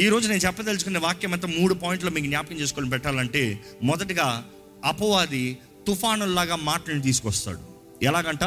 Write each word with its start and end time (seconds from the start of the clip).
ఈ 0.00 0.08
రోజు 0.08 0.28
నేను 0.28 0.40
చెప్పదలుచుకున్న 0.40 0.98
వాక్యం 0.98 1.32
అంతా 1.32 1.48
మూడు 1.48 1.74
పాయింట్లు 1.74 2.10
మీకు 2.10 2.26
జ్ఞాపకం 2.26 2.56
చేసుకొని 2.56 2.90
పెట్టాలంటే 2.90 3.60
మొదటగా 3.82 4.44
అపవాది 4.84 5.58
తుఫానుల్లాగా 5.86 6.56
మాటలను 6.56 7.02
తీసుకొస్తాడు. 7.02 7.58
ఎలాగంట? 8.02 8.44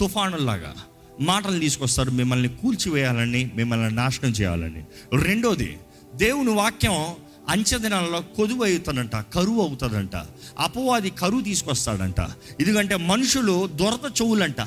తుఫానుల్లాగా 0.00 0.74
మాటలు 1.20 1.60
తీసుకొస్తాడు 1.60 2.10
మిమ్మల్ని 2.10 2.48
కూల్చివేయాలని 2.48 3.50
మిమ్మల్ని 3.54 3.94
నాశనం 3.94 4.30
చేయాలని. 4.30 4.84
రెండోది 5.22 5.78
దేవుని 6.14 6.50
వాక్యం 6.50 7.14
అంచెదినాలలో 7.48 8.20
కొదువు 8.20 8.64
అవుతుందంట 8.64 9.16
కరువు 9.16 9.60
అవుతుందంట 9.68 10.16
అపవాది 10.58 11.10
కరువు 11.10 11.40
తీసుకొస్తాడంట. 11.40 12.20
ఎందుకంటే 12.60 12.96
మనుషులు 12.96 13.66
దొరత 13.66 14.22
చెవులంట 14.22 14.60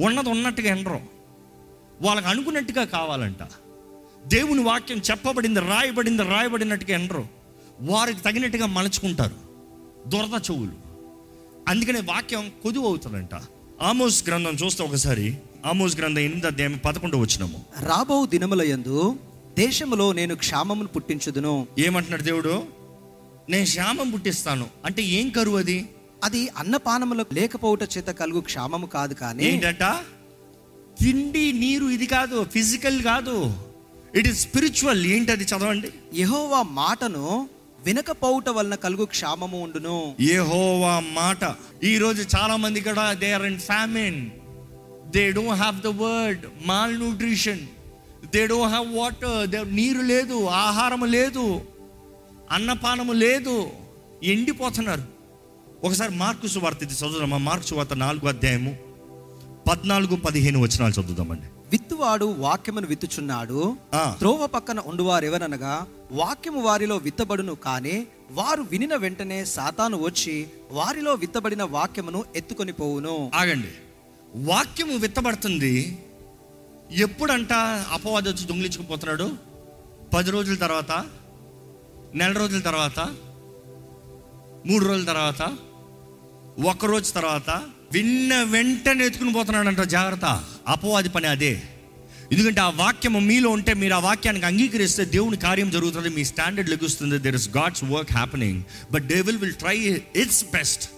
ఉన్నది 0.00 0.28
ఉన్నట్టుగా 0.28 0.68
ఎండరు 0.68 1.00
వాళ్ళకి 2.00 2.26
అనుకున్నట్టుగా 2.26 2.84
కావాలంట. 2.84 3.42
దేవుని 4.28 4.62
వాక్యం 4.62 4.98
చెప్పబడింది 4.98 5.60
రాయబడింది 5.60 6.22
రాయబడినట్టుగా 6.22 6.98
ఎండరు. 6.98 7.26
వారికి 7.80 8.20
తగినట్టుగా 8.20 8.66
మలుచుకుంటారు. 8.66 9.36
దొరద 10.08 10.40
చెవులు. 10.50 10.72
అందుకనే 11.68 12.00
వాక్యం 12.00 12.52
కొదువు 12.62 12.86
అవుతుందంట. 12.86 13.30
ఆమోస్ 13.82 14.28
గ్రంథం 14.28 14.50
చూస్తే 14.50 14.84
ఒకసారి 14.84 15.36
ఆమోస్ 15.66 15.96
గ్రంథం 15.96 16.18
ఎనిమిది 16.18 16.46
అధ్యాయం 16.46 16.80
పదకొండు 16.84 17.16
వచ్చినాము 17.16 17.64
రాబో 17.80 18.26
దినముల 18.26 18.62
యందు 18.62 19.16
దేశములో 19.58 20.12
నేను 20.12 20.34
క్షామమును 20.34 20.88
పుట్టించుదును. 20.88 21.66
ఏమంటున్నాడు 21.78 22.22
దేవుడు? 22.22 22.62
నేను 23.50 23.64
శ్యామం 23.64 24.10
పుట్టిస్తాను. 24.10 24.66
అంటే 24.84 25.02
ఏం 25.02 25.30
కరువు 25.30 25.58
అది? 25.58 25.88
అది 26.24 26.48
అన్నపానములకు 26.48 27.34
లేకపోవుట 27.34 27.82
చేత 27.82 28.06
కలుగు 28.06 28.40
క్షామము 28.40 28.86
కాదు 28.86 29.14
కానీ 29.14 29.44
ఏంటంట? 29.44 29.82
తిండి 31.00 31.52
నీరు 31.52 31.86
ఇది 31.86 32.06
కాదు 32.06 32.44
ఫిజికల్ 32.44 33.02
కాదు. 33.02 33.67
ఇట్ 34.16 34.28
ఇస్ 34.28 34.40
స్పిరిచువల్ 34.42 35.06
ఏంటి 35.06 35.32
అది 35.32 35.44
చదవండి? 35.44 35.88
యెహోవా 36.14 36.62
మాటను 36.62 37.48
వినకపోవుట 37.84 38.48
వలన 38.48 38.74
కలుగు 38.74 39.04
క్షామము 39.04 39.58
ఉండును. 39.62 40.14
యెహోవా 40.20 41.00
మాట. 41.00 41.54
ఈ 41.84 41.98
రోజు 41.98 42.22
చాలా 42.36 42.56
మంది 42.56 42.80
కూడా 42.80 43.12
they 43.12 43.32
are 43.32 43.42
in 43.42 43.58
famine 43.58 44.30
they 45.10 45.30
don't 45.30 45.50
have 45.50 45.80
the 45.80 45.86
word 45.86 46.46
malnutrition 46.98 47.60
they 48.34 48.46
don't 48.46 48.72
have 48.74 48.96
water 48.96 49.48
they 49.50 49.64
నీరు 49.64 50.00
లేదు 50.00 50.44
ఆహారం 50.44 51.04
లేదు 51.04 51.60
అన్నపానము 52.52 53.12
లేదు 53.12 53.70
ఎండిపోతున్నారు. 54.22 55.02
ఒకసారి 55.84 56.14
మార్కు 56.14 56.46
సువార్త 56.46 56.82
ఇది 56.82 56.94
చదువుదామా? 56.94 57.38
మార్కు 57.38 57.66
సువార్త 57.66 57.94
నాలుగు 57.94 58.28
అధ్యాయము 58.28 58.76
పద్నాలుగు 59.70 60.16
పదిహేను 60.16 60.60
వచనాలు 60.60 60.92
చదువుదామండి. 60.92 61.46
విత్తువాడు 61.70 62.24
వాక్యమును 62.24 62.86
విత్తుచున్నాడు. 62.86 63.76
త్రోవ 63.96 64.46
పక్కన 64.46 64.80
ఉండువారెవరనగా 64.80 65.86
వాక్యము 66.12 66.60
వారిలో 66.60 66.96
విత్తబడును 66.96 67.54
కానీ 67.54 68.06
వారు 68.30 68.62
వినిన 68.62 68.96
వెంటనే 68.96 69.44
సాతాను 69.44 70.02
వచ్చి 70.02 70.48
వారిలో 70.70 71.14
విత్తబడిన 71.14 71.62
వాక్యమును 71.62 72.24
ఎత్తుకొని 72.36 72.72
పోవును. 72.72 73.30
ఆగండి. 73.34 73.68
వాక్యము 74.34 74.96
విత్తబడుతుంది. 74.96 75.98
ఎప్పుడంట 76.90 77.52
అపవాది 77.92 78.28
వచ్చి 78.28 78.46
దొంగిలించుకుపోతున్నాడు? 78.46 79.30
పది 80.14 80.30
రోజుల 80.30 80.54
తర్వాత? 80.54 81.04
నెల 82.14 82.32
రోజుల 82.32 82.60
తర్వాత? 82.60 83.00
మూడు 84.66 84.84
రోజుల 84.84 85.04
తర్వాత? 85.04 85.56
ఒక 86.66 86.86
రోజు 86.86 87.12
తర్వాత? 87.12 87.62
విన్న 87.92 88.42
వెంటనే 88.42 89.06
ఎత్తుకుని 89.06 89.32
పోతున్నాడంట 89.32 89.80
జాగ్రత్త. 89.80 90.44
అపవాది 90.66 91.08
పని 91.08 91.26
అదే. 91.26 91.62
ఎందుకంటే 92.32 92.60
ఆ 92.60 92.68
వాక్యము 92.68 93.18
మీలో 93.18 93.50
ఉంటే 93.50 93.74
మీరు 93.74 93.94
ఆ 93.94 93.98
వాక్యానికి 93.98 94.46
అంగీకరిస్తే 94.46 95.04
దేవుని 95.04 95.36
కార్యం 95.36 95.70
జరుగుతుంది 95.70 96.08
మీ 96.08 96.24
standard 96.24 96.70
లెగుస్తుంది 96.70 97.18
there 97.18 97.34
is 97.34 97.48
God's 97.48 97.84
work 97.84 98.12
happening 98.12 98.62
but 98.92 99.04
they 99.04 99.20
will 99.20 99.36
will 99.36 99.54
try 99.54 99.78
its 100.16 100.44
best 100.44 100.90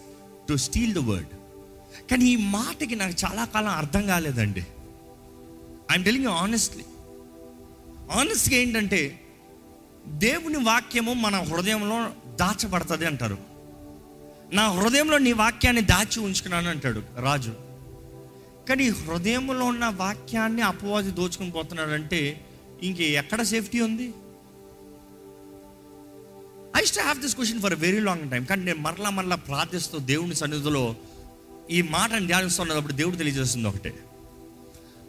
to 0.49 0.57
steal 0.57 0.95
the 0.95 0.99
word 0.99 1.27
కానీ 2.11 2.25
ఈ 2.25 2.37
మాటకి 2.37 2.95
నాకు 2.95 3.15
చాలా 3.25 3.45
కాలం 3.45 3.69
అర్థం 3.69 4.07
కాలేదండి. 4.07 4.61
ఐఎమ్ 5.93 6.05
టెలింగ్ 6.05 6.25
యూ 6.25 6.31
ఆనెస్ట్లీ 6.31 6.85
ఆనెస్ట్గా 8.13 8.61
ఏంటంటే 8.61 9.21
దేవుని 10.07 10.57
వాక్యము 10.57 11.13
మన 11.13 11.37
హృదయంలో 11.37 12.11
దాచబడుతుంది 12.35 13.07
అంటారు. 13.07 13.50
నా 14.53 14.71
హృదయంలో 14.71 15.19
నీ 15.19 15.33
వాక్యాన్ని 15.33 15.83
దాచి 15.83 16.21
ఉంచుకున్నాను 16.21 16.71
అంటాడు 16.71 17.03
రాజు. 17.21 17.55
కానీ 18.69 18.89
హృదయంలో 18.89 19.65
ఉన్న 19.65 19.87
వాక్యాన్ని 19.87 20.63
అపవాది 20.63 21.11
దోచుకుని 21.11 21.51
పోతున్నాడంటే 21.51 22.45
ఇంక 22.83 23.01
ఎక్కడ 23.01 23.43
సేఫ్టీ 23.43 23.81
ఉంది? 23.81 24.15
ఐ 26.77 26.85
స్ట్ 26.85 27.01
have 27.01 27.21
this 27.21 27.35
question 27.35 27.61
for 27.61 27.75
very 27.75 28.01
long 28.01 28.31
time 28.31 28.45
కానీ 28.45 28.65
నేను 28.65 28.79
మరలా 28.79 29.11
మరలా 29.11 29.37
ప్రార్థిస్తూ 29.37 29.99
దేవుని 29.99 30.35
సన్నిధిలో 30.35 30.97
ఈ 31.71 31.83
మాటను 31.83 32.27
ధ్యానిస్తున్నప్పుడు 32.27 32.93
దేవుడు 32.93 33.17
తెలియజేస్తుంది 33.17 33.69
ఒకటే. 33.69 33.95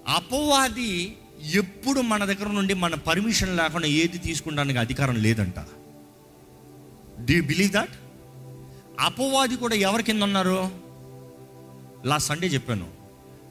అపవాది 0.08 1.18
ఎప్పుడు 1.52 2.02
మన 2.02 2.26
దగ్గర 2.26 2.48
నుండి 2.48 2.74
మన 2.74 2.96
పర్మిషన్ 2.96 3.58
లేకుండా 3.58 3.88
ఏది 3.88 4.18
తీసుకుంటానికి 4.18 4.80
అధికారం 4.80 5.16
లేదంట. 5.16 5.60
డూ 7.20 7.42
బిలీవ్ 7.42 7.72
దట్ 7.72 8.01
అపవాది 9.02 9.56
కూడా 9.56 9.76
ఎవరి 9.76 10.04
కింద 10.04 10.24
ఉన్నారు? 10.24 10.72
లాస్ట్ 12.06 12.30
సండే 12.30 12.48
చెప్పాను. 12.48 12.88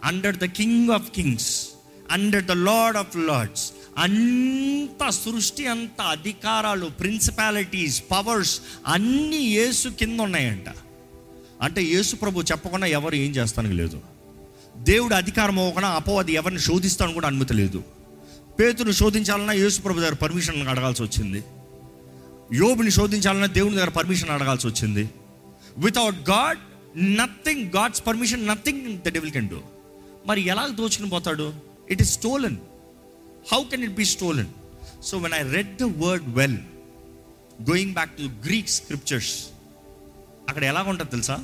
Under 0.05 0.37
the 0.37 0.45
king 0.45 0.91
of 0.91 1.11
kings 1.11 1.69
under 2.11 2.45
the 2.45 2.53
lord 2.53 2.99
of 2.99 3.17
lords 3.17 3.73
అంత 3.99 5.09
సృష్టి 5.09 5.67
అంత 5.67 6.01
అధికారాలు 6.01 6.87
ప్రిన్సిపాలిటీస్ 6.87 8.03
పవర్స్ 8.11 8.61
అన్నీ 8.87 9.37
యేసు 9.37 9.89
కింద 9.89 10.21
ఉన్నాయంట. 10.21 10.65
అంటే 11.63 11.83
యేసు 11.83 12.17
ప్రభు 12.17 12.43
చెప్పకుండా 12.43 12.87
ఎవరు 12.87 13.15
ఏం 13.15 13.31
చేస్తానికి 13.31 13.75
లేదు. 13.75 14.01
దేవుడు 14.77 15.15
అధికారం 15.15 15.59
అవ్వకుండా 15.59 15.89
అపవాది 15.89 16.33
ఎవరిని 16.33 16.61
శోధిస్తాను 16.61 17.13
కూడా 17.13 17.27
అనుమతి 17.27 17.55
లేదు. 17.55 17.83
పేతును 18.61 18.93
శోధించాలన్నా 18.93 19.53
యేసు 19.53 19.81
ప్రభు 19.81 20.01
దగ్గర 20.01 20.15
పర్మిషన్ 20.15 20.69
అడగాల్సి 20.69 21.03
వచ్చింది. 21.03 21.45
యోబుని 22.53 22.91
శోధించాలన్నా 22.91 23.47
దేవుని 23.47 23.77
దగ్గర 23.77 23.89
పర్మిషన్ 23.89 24.31
అడగాల్సి 24.31 24.67
వచ్చింది. 24.67 25.11
Without 25.85 26.19
God 26.31 26.61
nothing 27.21 27.65
God's 27.77 28.07
permission 28.07 28.47
nothing 28.47 28.99
the 28.99 29.09
devil 29.09 29.33
can 29.33 29.49
do 29.49 29.61
మరి 30.27 30.41
ఎలా 30.53 30.67
దోచుకుని 30.67 31.11
పోతాడు? 31.11 31.55
It 31.91 32.03
is 32.03 32.13
stolen 32.13 32.59
how 33.53 33.65
can 33.65 33.85
it 33.85 33.95
be 34.01 34.05
stolen 34.05 34.51
so 35.03 35.19
when 35.19 35.33
I 35.33 35.43
read 35.53 35.73
the 35.77 35.83
word 35.83 36.29
well 36.29 36.59
going 37.71 37.95
back 37.95 38.11
to 38.11 38.23
Greek 38.23 38.69
scriptures 38.69 39.35
అక్కడ 40.49 40.65
ఎలా 40.65 40.83
ఉంటుంది 40.83 41.11
తెలుసా? 41.11 41.37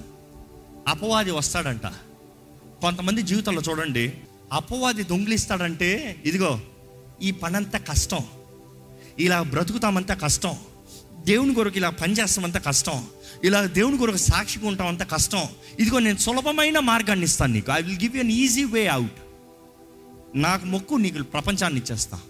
అపవాది 0.89 1.31
వస్తాడంట. 1.31 1.87
కొంతమంది 2.81 3.23
జీవితంలో 3.23 3.63
చూడండి 3.69 4.13
అపవాది 4.53 5.03
దొంగిలిస్తాడంటే 5.03 5.91
ఇదిగో 6.25 6.61
ఈ 7.23 7.31
పనంతా 7.31 7.79
కష్టం. 7.79 8.25
ఇలా 9.19 9.43
బ్రతుకుతామంతా 9.43 10.15
కష్టం. 10.15 10.57
దేవుని 11.27 11.55
కొరకు 11.55 11.77
ఇలా 11.77 11.91
పనిచేస్తామంత 11.91 12.67
కష్టం. 12.67 13.07
ఇలా 13.45 13.65
దేవుని 13.65 13.99
కొరకు 13.99 14.17
సాక్షిగా 14.17 14.85
అంత 14.85 15.11
కష్టం. 15.11 15.43
ఇదిగో 15.81 15.99
నేను 15.99 16.17
సులభమైన 16.17 16.79
మార్గాన్ని 16.79 17.25
ఇస్తాను 17.25 17.53
నీకు. 17.53 17.73
I 17.73 17.83
will 17.83 17.99
give 17.99 18.17
you 18.17 18.23
an 18.23 18.31
easy 18.31 18.65
way 18.65 18.87
out 18.87 19.13
నాకు 20.35 20.67
మొక్కు 20.67 20.95
నీకు 20.95 21.23
ప్రపంచాన్ని 21.23 21.81
ఇచ్చేస్తా. 21.81 22.21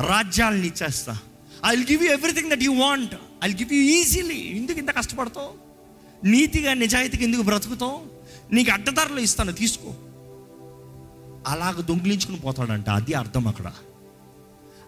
రాజ్యాలను 0.00 0.64
ఇచ్చేస్తా. 0.64 1.18
I 1.66 1.76
will 1.76 1.90
give 1.90 2.04
you 2.04 2.12
everything 2.12 2.50
that 2.50 2.62
you 2.62 2.72
want 2.72 3.14
I 3.44 3.48
will 3.48 3.58
give 3.58 3.72
you 3.72 3.82
easily 3.82 4.34
ఎందుకు 4.34 4.78
ఇంత 4.78 4.90
కష్టపడతావు? 4.90 5.52
నీతిగా 6.26 6.74
నిజాయితీగా 6.74 7.22
ఎందుకు 7.22 7.42
బ్రతుకుతావు? 7.42 8.02
నీకు 8.52 8.70
అడ్డదారులు 8.70 9.20
ఇస్తాను 9.20 9.52
తీసుకో. 9.52 9.94
అలాగ 11.46 11.80
దొంగిలించుకుని 11.80 12.38
పోతాడంట. 12.38 12.88
అది 12.88 13.12
అర్థం 13.12 13.48
అక్కడ. 13.48 13.72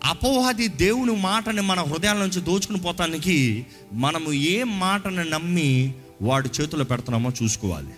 అపోహది 0.04 0.68
దేవుని 0.68 1.16
మాటని 1.16 1.60
మన 1.60 1.80
హృదయాల 1.80 2.16
నుంచి 2.16 2.40
దోచుకుని 2.40 2.78
పోతానికి 2.78 3.66
మనము 3.92 4.32
ఏ 4.32 4.62
మాటను 4.62 5.24
నమ్మి 5.24 5.92
వాడి 6.22 6.50
చేతిలో 6.60 6.84
పెడుతున్నామో 6.84 7.32
చూసుకోవాలి. 7.42 7.90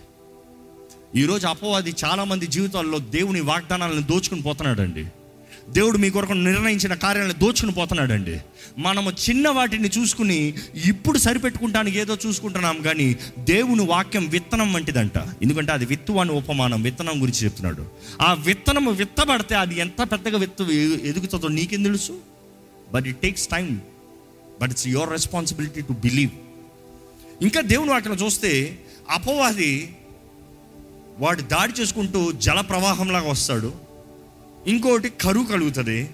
ఈరోజు 1.15 1.47
అపోవాది 1.47 1.95
చాలామంది 2.05 2.47
జీవితాల్లో 2.47 2.99
దేవుని 2.99 3.41
వాగ్దానాలను 3.41 4.01
దోచుకుని 4.01 4.41
పోతున్నాడండి. 4.41 5.05
దేవుడు 5.71 5.97
మీ 5.97 6.09
కొరకు 6.09 6.33
నిర్ణయించిన 6.33 6.93
కార్యాలను 6.93 7.33
దోచుకుని 7.33 7.71
పోతున్నాడండి. 7.71 8.39
మనము 8.77 9.11
చిన్న 9.11 9.49
వాటిని 9.49 9.89
చూసుకుని 9.97 10.53
ఇప్పుడు 10.85 11.17
సరిపెట్టుకుంటానికి 11.17 11.99
ఏదో 11.99 12.17
చూసుకుంటున్నాం 12.25 12.81
కానీ 12.81 13.15
దేవుని 13.39 13.85
వాక్యం 13.85 14.25
విత్తనం 14.27 14.73
వంటిదంట. 14.73 15.17
ఎందుకంటే 15.41 15.71
అది 15.71 15.85
విత్తు 15.85 16.13
అని 16.13 16.31
ఉపమానం 16.31 16.81
విత్తనం 16.81 17.21
గురించి 17.21 17.43
చెప్తున్నాడు. 17.43 17.85
ఆ 18.21 18.33
విత్తనం 18.33 18.95
విత్తబడితే 18.95 19.55
అది 19.55 19.75
ఎంత 19.79 20.01
పెద్దగా 20.11 20.37
విత్తు 20.37 20.63
ఎదుగుతుందో 21.03 21.47
నీకేం 21.47 21.83
తెలుసు? 21.83 22.17
But 22.93 23.07
it 23.07 23.21
takes 23.21 23.47
time 23.47 23.81
but 24.61 24.71
it's 24.71 24.87
your 24.87 25.09
responsibility 25.09 25.81
to 25.81 25.93
believe 25.93 26.31
ఇంకా 27.41 27.61
దేవుని 27.61 27.91
వాక్యం 27.91 28.13
చూస్తే 28.13 28.79
అపవాది 29.09 29.95
వాడు 31.19 31.41
దాడి 31.41 31.81
చేసుకుంటూ 31.81 32.31
జల 32.31 32.61
ప్రవాహంలాగా 32.61 33.29
వస్తాడు. 33.29 33.90
ఇంకోటి 34.67 35.09
కరువు 35.09 35.45
కలుగుతుంది. 35.45 36.09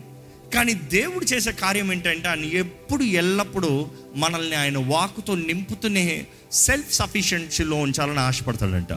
కానీ 0.53 0.73
దేవుడు 0.73 1.25
చేసే 1.25 1.51
కార్యం 1.51 1.91
ఏంటంటే 1.91 2.27
ఆయన 2.27 2.45
ఎప్పుడు 2.45 3.03
ఎల్లప్పుడూ 3.03 3.89
మనల్ని 4.15 4.55
ఆయన 4.55 4.77
వాకుతో 4.77 5.35
నింపుతూనే 5.35 6.27
సెల్ఫ్ 6.51 6.93
సఫిషియన్సీలో 6.93 7.77
ఉంచాలని 7.77 8.19
ఆశపడతాడంట. 8.19 8.93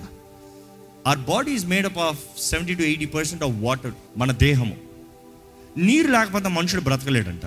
Our 1.06 1.19
body 1.19 1.52
is 1.52 1.67
made up 1.67 1.99
of 1.99 2.19
seventy 2.41 2.75
to 2.75 2.82
eighty 2.82 3.05
percent 3.05 3.44
of 3.44 3.52
water 3.52 3.93
మన 4.17 4.32
దేహము. 4.32 4.76
నీరు 5.76 6.11
లేకపోతే 6.11 6.49
మనుషుడు 6.49 6.81
బ్రతకలేడంట. 6.81 7.46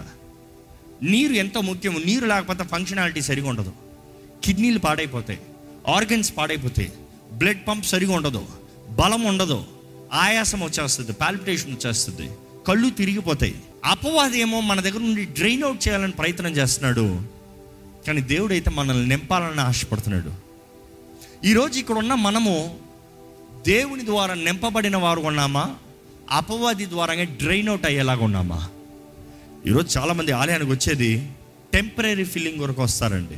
నీరు 1.04 1.34
ఎంతో 1.34 1.62
ముఖ్యము 1.62 2.00
నీరు 2.00 2.26
లేకపోతే 2.26 2.64
ఫంక్షనాలిటీ 2.64 3.22
సరిగా 3.22 3.50
ఉండదు. 3.50 3.74
కిడ్నీలు 4.44 4.80
పాడైపోతాయి 4.80 5.40
ఆర్గన్స్ 5.88 6.38
పాడైపోతాయి 6.38 6.92
బ్లడ్ 7.34 7.68
పంప్ 7.68 7.86
సరిగా 7.86 8.16
ఉండదు 8.16 8.46
బలం 8.90 9.22
ఉండదు. 9.22 9.66
ఆయాసం 10.13 10.63
వచ్చేస్తుంది 10.63 11.13
పాల్పిటేషన్ 11.13 11.74
వచ్చేస్తుంది. 11.74 12.30
కళ్ళు 12.68 12.89
తిరిగిపోతాయి. 12.89 13.56
అపవాది 13.86 14.39
ఏమో 14.39 14.60
మన 14.60 14.80
దగ్గర 14.80 15.00
నుండి 15.00 15.25
డ్రైన్ 15.25 15.63
అవుట్ 15.63 15.88
చేయాలని 15.88 16.12
ప్రయత్నం 16.12 16.51
చేస్తున్నాడు. 16.51 17.21
కానీ 18.07 18.21
దేవుడు 18.21 18.54
అయితే 18.54 18.69
మనల్ని 18.69 19.10
నింపాలని 19.10 19.62
ఆశపడుతున్నాడు. 19.62 20.33
ఈరోజు 21.45 21.80
ఇక్కడ 21.80 21.98
ఉన్న 21.98 22.13
మనము 22.13 22.80
దేవుని 23.68 24.06
ద్వారా 24.06 24.33
నింపబడిన 24.33 24.98
వారు 24.98 25.19
ఉన్నామా? 25.19 25.75
అపవాది 26.31 26.86
ద్వారానే 26.86 27.25
డ్రైన్ 27.25 27.69
అవుట్ 27.69 27.86
అయ్యేలాగా 27.86 28.25
ఉన్నామా? 28.25 28.69
ఈరోజు 29.68 29.98
చాలామంది 29.98 30.31
ఆలయానికి 30.31 30.71
వచ్చేది 30.71 31.31
టెంపరీ 31.74 32.24
ఫీలింగ్ 32.24 32.60
వరకు 32.60 32.81
వస్తారండి. 32.83 33.36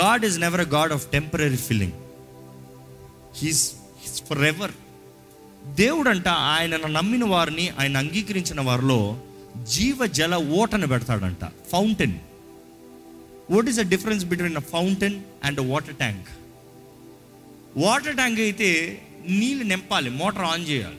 God 0.00 0.24
is 0.24 0.40
never 0.40 0.60
God 0.60 0.92
of 0.92 1.06
temporary 1.06 1.56
feeling 1.56 1.92
he's 3.36 3.72
forever 4.42 4.70
దేవుడు 5.64 6.08
అంట 6.08 6.28
ఆయనను 6.28 6.86
నమ్మిన 6.86 7.24
వారిని 7.24 7.68
ఆయన 7.68 7.96
అంగీకరించిన 7.96 8.60
వారిలో 8.60 9.20
జీవ 9.70 10.06
జల 10.06 10.36
ఓటను 10.36 10.86
పెడతాడంట. 10.86 11.44
Fountain 11.72 12.14
what 13.50 13.68
is 13.68 13.76
the 13.76 13.88
difference 13.88 14.24
between 14.24 14.56
a 14.56 14.60
fountain 14.60 15.20
and 15.44 15.60
water 15.60 15.94
tank 15.94 16.28
water 17.76 18.14
tank 18.14 18.40
అయితే 18.40 19.02
నీళ్ళు 19.28 19.64
నింపాలి 19.64 20.10
మోటార్ 20.10 20.44
ఆన్ 20.44 20.68
చేయాలి. 20.68 20.96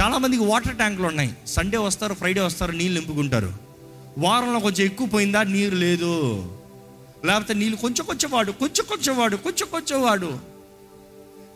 చాలామందికి 0.00 0.42
వాటర్ 0.42 0.76
ట్యాంకులు 0.76 1.06
ఉన్నాయి. 1.06 1.34
సండే 1.46 1.76
వస్తారు 1.76 2.14
ఫ్రైడే 2.14 2.40
వస్తారు 2.40 2.72
నీళ్ళు 2.72 3.00
నింపుకుంటారు. 3.00 3.52
వారంలో 4.18 4.60
కొంచెం 4.60 4.86
ఎక్కువ 4.86 5.06
పోయిందా 5.06 5.42
నీరు 5.42 5.76
లేదు. 5.76 6.44
లేకపోతే 7.24 7.54
నీళ్ళు 7.54 7.76
కొంచెం 7.76 8.06
కొంచెం 8.06 8.30
వాడు 8.30 8.52
కొంచెం 8.52 8.86
కొంచెం 8.88 9.16
వాడు 9.16 9.36
కొంచెం 9.36 9.68
కొంచెం 9.70 10.02
వాడు. 10.02 10.57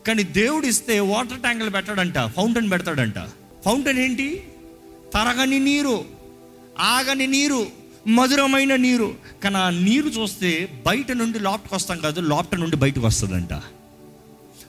కానీ 0.07 0.23
దేవుడు 0.23 0.67
ఇస్తే 0.67 1.01
వాటర్ 1.01 1.39
ట్యాంకులు 1.39 1.71
పెట్టాడంట 1.71 2.19
ఫౌంటైన్ 2.19 2.71
పెడతాడంట. 2.71 3.19
ఫౌంటైన్ 3.65 3.99
ఏంటి? 3.99 4.47
తరగని 5.15 5.59
నీరు 5.59 6.05
ఆగని 6.79 7.27
నీరు 7.27 7.67
మధురమైన 8.07 8.77
నీరు. 8.77 9.15
కానీ 9.45 9.57
ఆ 9.57 9.71
నీరు 9.71 10.09
చూస్తే 10.09 10.83
బయట 10.87 11.13
నుండి 11.13 11.39
లోపటికి 11.39 11.75
వస్తాం 11.75 11.99
కాదు 11.99 12.21
లోపట 12.21 12.55
నుండి 12.59 12.77
బయటకు 12.77 13.07
వస్తుందంట. 13.07 13.53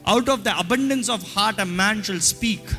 Out 0.07 0.29
of 0.29 0.41
the 0.41 0.47
abundance 0.47 1.11
of 1.11 1.39
heart 1.39 1.59
a 1.59 1.63
man 1.63 2.03
shall 2.03 2.21
speak 2.21 2.73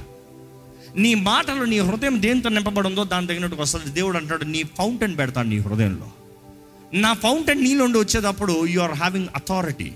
నీ 0.97 1.15
మాటలు 1.15 1.65
నీ 1.65 1.79
హృదయం 1.79 2.23
దేంతో 2.23 2.49
నింపబడిందో 2.49 3.05
దాని 3.05 3.27
తగినట్టుకు 3.27 3.63
వస్తుంది. 3.63 3.91
దేవుడు 3.91 4.17
అంటాడు 4.17 4.45
నీ 4.45 4.63
ఫౌంటైన్ 4.63 5.19
పెడతాను 5.19 5.49
నీ 5.49 5.59
హృదయంలో. 5.59 6.11
నా 6.93 7.13
ఫౌంటైన్ 7.13 7.65
నీళ్ళుండి 7.65 7.99
వచ్చేటప్పుడు 7.99 8.67
you 8.67 8.81
are 8.81 8.93
having 8.93 9.29
authority 9.35 9.93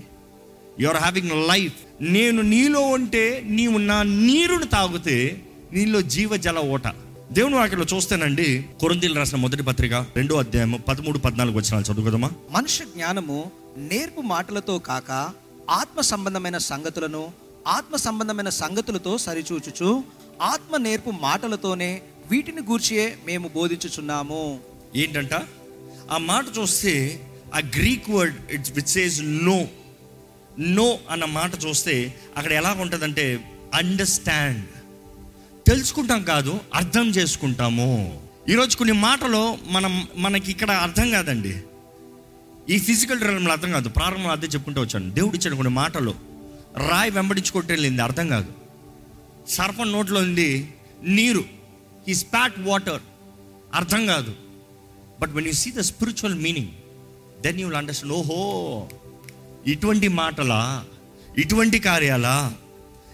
you 0.79 0.89
are 0.89 0.97
having 0.97 1.29
life 1.31 1.73
నేను 2.01 2.41
నీలో 2.41 2.81
ఉంటే 2.81 3.43
నీవు 3.49 3.77
నా 3.77 4.03
నీరుని 4.03 4.65
తాగితే 4.65 5.41
నీలో 5.73 6.01
జీవ 6.01 6.35
జల 6.35 6.59
ఓట 6.59 6.87
దేవుని 7.31 7.55
వాక్యలో 7.55 7.85
చూస్తేనండి 7.95 8.63
కొరిందీలు 8.81 9.13
రాసిన 9.13 9.37
మొదటి 9.37 9.63
పత్రిక 9.63 9.93
రెండో 10.15 10.35
అధ్యాయం 10.35 10.81
పదమూడు 10.87 11.19
పద్నాలుగు 11.19 11.57
వచ్చిన 11.57 11.79
చదువుకదమ్మా 11.79 12.29
మనుష్య 12.51 12.85
జ్ఞానము 12.85 13.51
నేర్పు 13.77 14.21
మాటలతో 14.21 14.79
కాక 14.79 15.11
ఆత్మ 15.69 16.01
సంబంధమైన 16.01 16.57
సంగతులను 16.57 17.31
ఆత్మ 17.67 17.95
సంబంధమైన 17.95 18.49
సంగతులతో 18.49 19.17
సరిచూచుచు 19.17 20.03
ఆత్మ 20.41 20.77
నేర్పు 20.77 21.09
మాటలతోనే 21.09 22.01
వీటిని 22.31 22.61
గూర్చియే 22.61 23.17
మేము 23.25 23.47
బోధించుచున్నాము. 23.47 24.59
ఏంటంట? 24.95 25.33
ఆ 26.11 26.17
మాట 26.17 26.45
చూస్తే 26.59 27.25
ఆ 27.55 27.59
Greek 27.77 28.09
word 28.09 28.51
it's 28.51 28.71
which 28.71 28.87
says 28.87 29.21
no 29.21 29.67
no 30.59 30.99
అన్న 31.09 31.25
మాట 31.25 31.51
చూస్తే 31.65 32.19
అక్కడ 32.37 32.51
ఎలా 32.51 32.73
ఉంటుందంటే 32.73 33.39
అండర్స్టాండ్ 33.73 34.65
తెలుసుకుంటాం 35.67 36.23
కాదు 36.23 36.59
అర్థం 36.73 37.09
చేసుకుంటాము. 37.09 38.21
ఈరోజు 38.49 38.77
కొన్ని 38.77 38.93
మాటలు 38.93 39.57
మనం 39.67 40.07
మనకి 40.15 40.51
ఇక్కడ 40.51 40.71
అర్థం 40.71 41.11
కాదండి. 41.11 41.63
ఈ 42.69 42.79
ఫిజికల్ 42.79 43.19
డ్రైమ్లో 43.19 43.51
అర్థం 43.51 43.71
కాదు 43.71 43.89
ప్రారంభంలో 43.89 44.29
అదే 44.29 44.47
చెప్పుకుంటూ 44.47 44.81
వచ్చాను. 44.81 45.11
దేవుడు 45.11 45.35
ఇచ్చిన 45.35 45.55
కొన్ని 45.55 45.73
మాటలు 45.73 46.15
రాయి 46.91 47.11
వెంబడించుకుంటేళ్ళింది 47.11 48.01
అర్థం 48.01 48.29
కాదు. 48.29 48.53
సర్పం 49.49 49.91
నోట్లో 49.91 50.21
ఉంది 50.21 50.73
నీరు 51.03 51.43
ఈ 52.07 52.13
స్పాట్ 52.13 52.59
వాటర్ 52.59 53.01
అర్థం 53.73 54.05
కాదు. 54.05 54.35
But 55.21 55.31
when 55.31 55.47
you 55.47 55.53
see 55.53 55.71
the 55.71 55.79
spiritual 55.79 56.35
meaning 56.35 56.67
then 57.41 57.59
you 57.59 57.67
will 57.67 57.77
understand 57.77 58.13
ఓహో 58.13 58.89
ఇటువంటి 59.69 60.07
మాటలా 60.07 60.85
ఇటువంటి 61.37 61.79
కార్యాలా? 61.79 62.53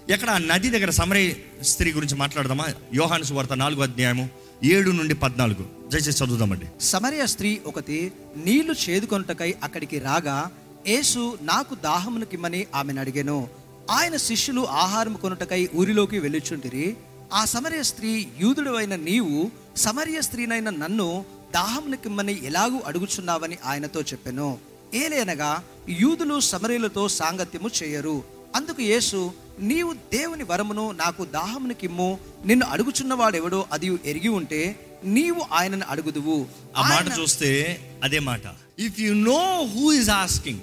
ఎక్కడ 0.10 0.30
ఆ 0.30 0.38
నది 0.38 0.70
దగ్గర 0.70 0.90
సమరే 0.90 1.44
స్త్రీ 1.62 1.92
గురించి 1.92 2.16
మాట్లాడదామా? 2.16 2.66
యోహాను 2.94 3.24
సువార్త 3.24 3.54
నాలుగు 3.54 3.82
అధ్యాయము 3.82 4.30
ఏడు 4.64 4.92
నుండి 4.92 5.16
పద్నాలుగు. 5.16 5.90
దయచేసి 5.90 6.24
చదువుదామండి. 6.24 6.66
సమరయ 6.82 7.26
స్త్రీ 7.26 7.62
ఒకటి 7.66 8.12
నీళ్ళు 8.46 8.76
చేదుకొనుటకై 8.90 9.56
అక్కడికి 9.64 10.00
రాగా 10.00 10.52
యేసు 10.88 11.38
నాకు 11.42 11.76
దాహమునకిమ్మని 11.76 12.66
ఆమెను 12.76 13.00
అడిగాను. 13.00 13.48
ఆయన 13.92 14.16
శిష్యులు 14.16 14.68
ఆహారం 14.68 15.14
కొనుటకై 15.14 15.70
ఊరిలోకి 15.76 16.20
వెళ్ళుచుంటిరి. 16.20 16.96
ఆ 17.34 17.46
సమరయ 17.46 17.84
స్త్రీ 17.84 18.28
యూదుడు 18.40 18.72
అయిన 18.72 18.96
నీవు 18.96 19.52
సమరయ 19.78 20.22
స్త్రీనైన 20.22 20.70
నన్ను 20.70 21.26
దాహమునకిమ్మని 21.54 22.46
ఎలాగూ 22.46 22.80
అడుగుచున్నావని 22.86 23.58
ఆయనతో 23.66 24.02
చెప్పాను. 24.02 24.58
ఏలేనగా 24.94 25.64
యూదులు 25.90 26.40
సమరయులతో 26.40 27.10
సాంగత్యము 27.10 27.70
చేయరు. 27.84 28.24
అందుకు 28.56 28.82
యేసు 28.82 29.34
నీవు 29.60 29.94
దేవుని 29.94 30.44
వరమును 30.44 30.92
నాకు 30.92 31.26
దాహమునికిమ్ము 31.26 32.20
నిన్ను 32.46 32.66
అడుగుచున్నవాడెవడో 32.66 33.66
అది 33.72 33.92
ఎరిగి 34.06 34.28
ఉంటే 34.28 34.80
నీవు 35.04 35.46
ఆయనను 35.52 35.86
అడుగుదువు. 35.90 36.46
ఆ 36.78 36.90
మాట 36.90 37.20
చూస్తే 37.20 37.82
అదే 38.04 38.20
మాట. 38.20 38.42
If 38.80 39.00
you 39.00 39.14
know 39.14 39.70
who 39.76 39.92
is 39.92 40.10
asking 40.10 40.60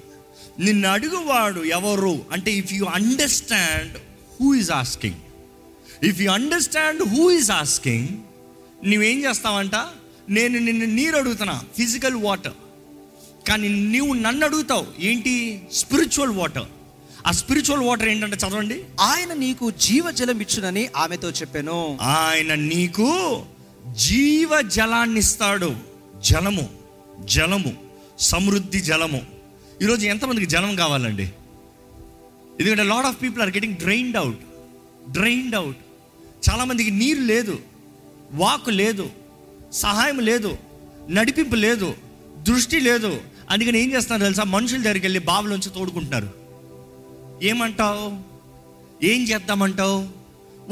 నిన్ను 0.58 0.88
అడుగువాడు 0.88 1.60
ఎవరు? 1.60 2.24
అంటే 2.32 2.52
if 2.52 2.72
you 2.72 2.84
understand 2.84 3.98
who 4.40 4.54
is 4.54 4.70
asking 4.70 5.14
if 6.04 6.20
you 6.20 6.30
understand 6.30 7.02
who 7.02 7.30
is 7.30 7.50
asking 7.50 8.08
నువ్వేం 8.84 9.24
చేస్తావంట? 9.24 9.74
నేను 10.28 10.58
నిన్ను 10.58 10.86
నీరు 10.86 11.16
అడుగుతున్నా 11.16 11.62
ఫిజికల్ 11.78 12.14
వాటర్ 12.14 12.52
కానీ 13.48 13.68
నువ్వు 13.68 14.14
నన్ను 14.14 14.46
అడుగుతావు 14.46 14.86
ఏంటి? 15.00 15.62
స్పిరిచువల్ 15.72 16.30
వాటర్ 16.30 16.68
ఆ 17.26 17.30
స్పిరిచువల్ 17.30 17.82
వాటర్ 17.82 18.08
ఏంటంటే 18.08 18.36
చదవండి. 18.36 18.84
ఆయన 19.00 19.32
నీకు 19.32 19.70
జీవజలం 19.70 20.40
ఇచ్చునని 20.40 20.88
ఆమెతో 20.96 21.30
చెప్పాను. 21.30 21.98
ఆయన 22.00 22.54
నీకు 22.54 23.08
జీవ 23.96 24.60
జలాన్ని 24.60 25.18
ఇస్తాడు. 25.18 25.70
జలము 26.30 26.68
జలము 27.24 27.72
సమృద్ధి 28.18 28.80
జలము. 28.80 29.22
ఈరోజు 29.82 30.06
ఎంతమందికి 30.06 30.46
జలం 30.46 30.76
కావాలండి? 30.76 31.26
ఎందుకంటే 32.60 32.82
lot 32.82 33.06
of 33.06 33.22
people 33.22 33.42
are 33.42 33.50
getting 33.50 33.74
drained 33.74 34.16
out 34.16 34.40
drained 35.10 35.54
out 35.54 35.76
చాలామందికి 36.50 36.90
నీరు 36.90 37.20
లేదు 37.20 37.58
వాక్ 38.32 38.68
లేదు 38.68 39.10
సహాయం 39.72 40.18
లేదు 40.18 40.58
నడిపింపు 41.10 41.56
లేదు 41.56 41.94
దృష్టి 42.42 42.80
లేదు 42.80 43.20
అందుకని 43.52 43.78
ఏం 43.82 43.88
చేస్తున్నారు 43.92 44.24
తెలుసా? 44.24 44.44
మనుషుల 44.56 44.82
దగ్గరికి 44.82 45.06
వెళ్ళి 45.06 45.18
బావిలోంచి 45.30 45.70
తోడుకుంటున్నారు. 45.70 46.28
ఏమంటావు? 47.42 48.04
ఏం 49.04 49.20
చేద్దామంటావు? 49.24 49.98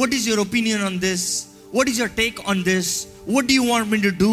What 0.01 0.15
is 0.15 0.27
your 0.29 0.41
opinion 0.41 0.83
on 0.89 0.99
this 1.07 1.27
what 1.75 1.89
is 1.91 1.99
your 1.99 2.15
take 2.23 2.41
on 2.49 2.63
this 2.63 2.91
what 3.29 3.51
you 3.53 3.63
want 3.73 3.91
me 3.93 3.99
to 4.09 4.13
do 4.25 4.33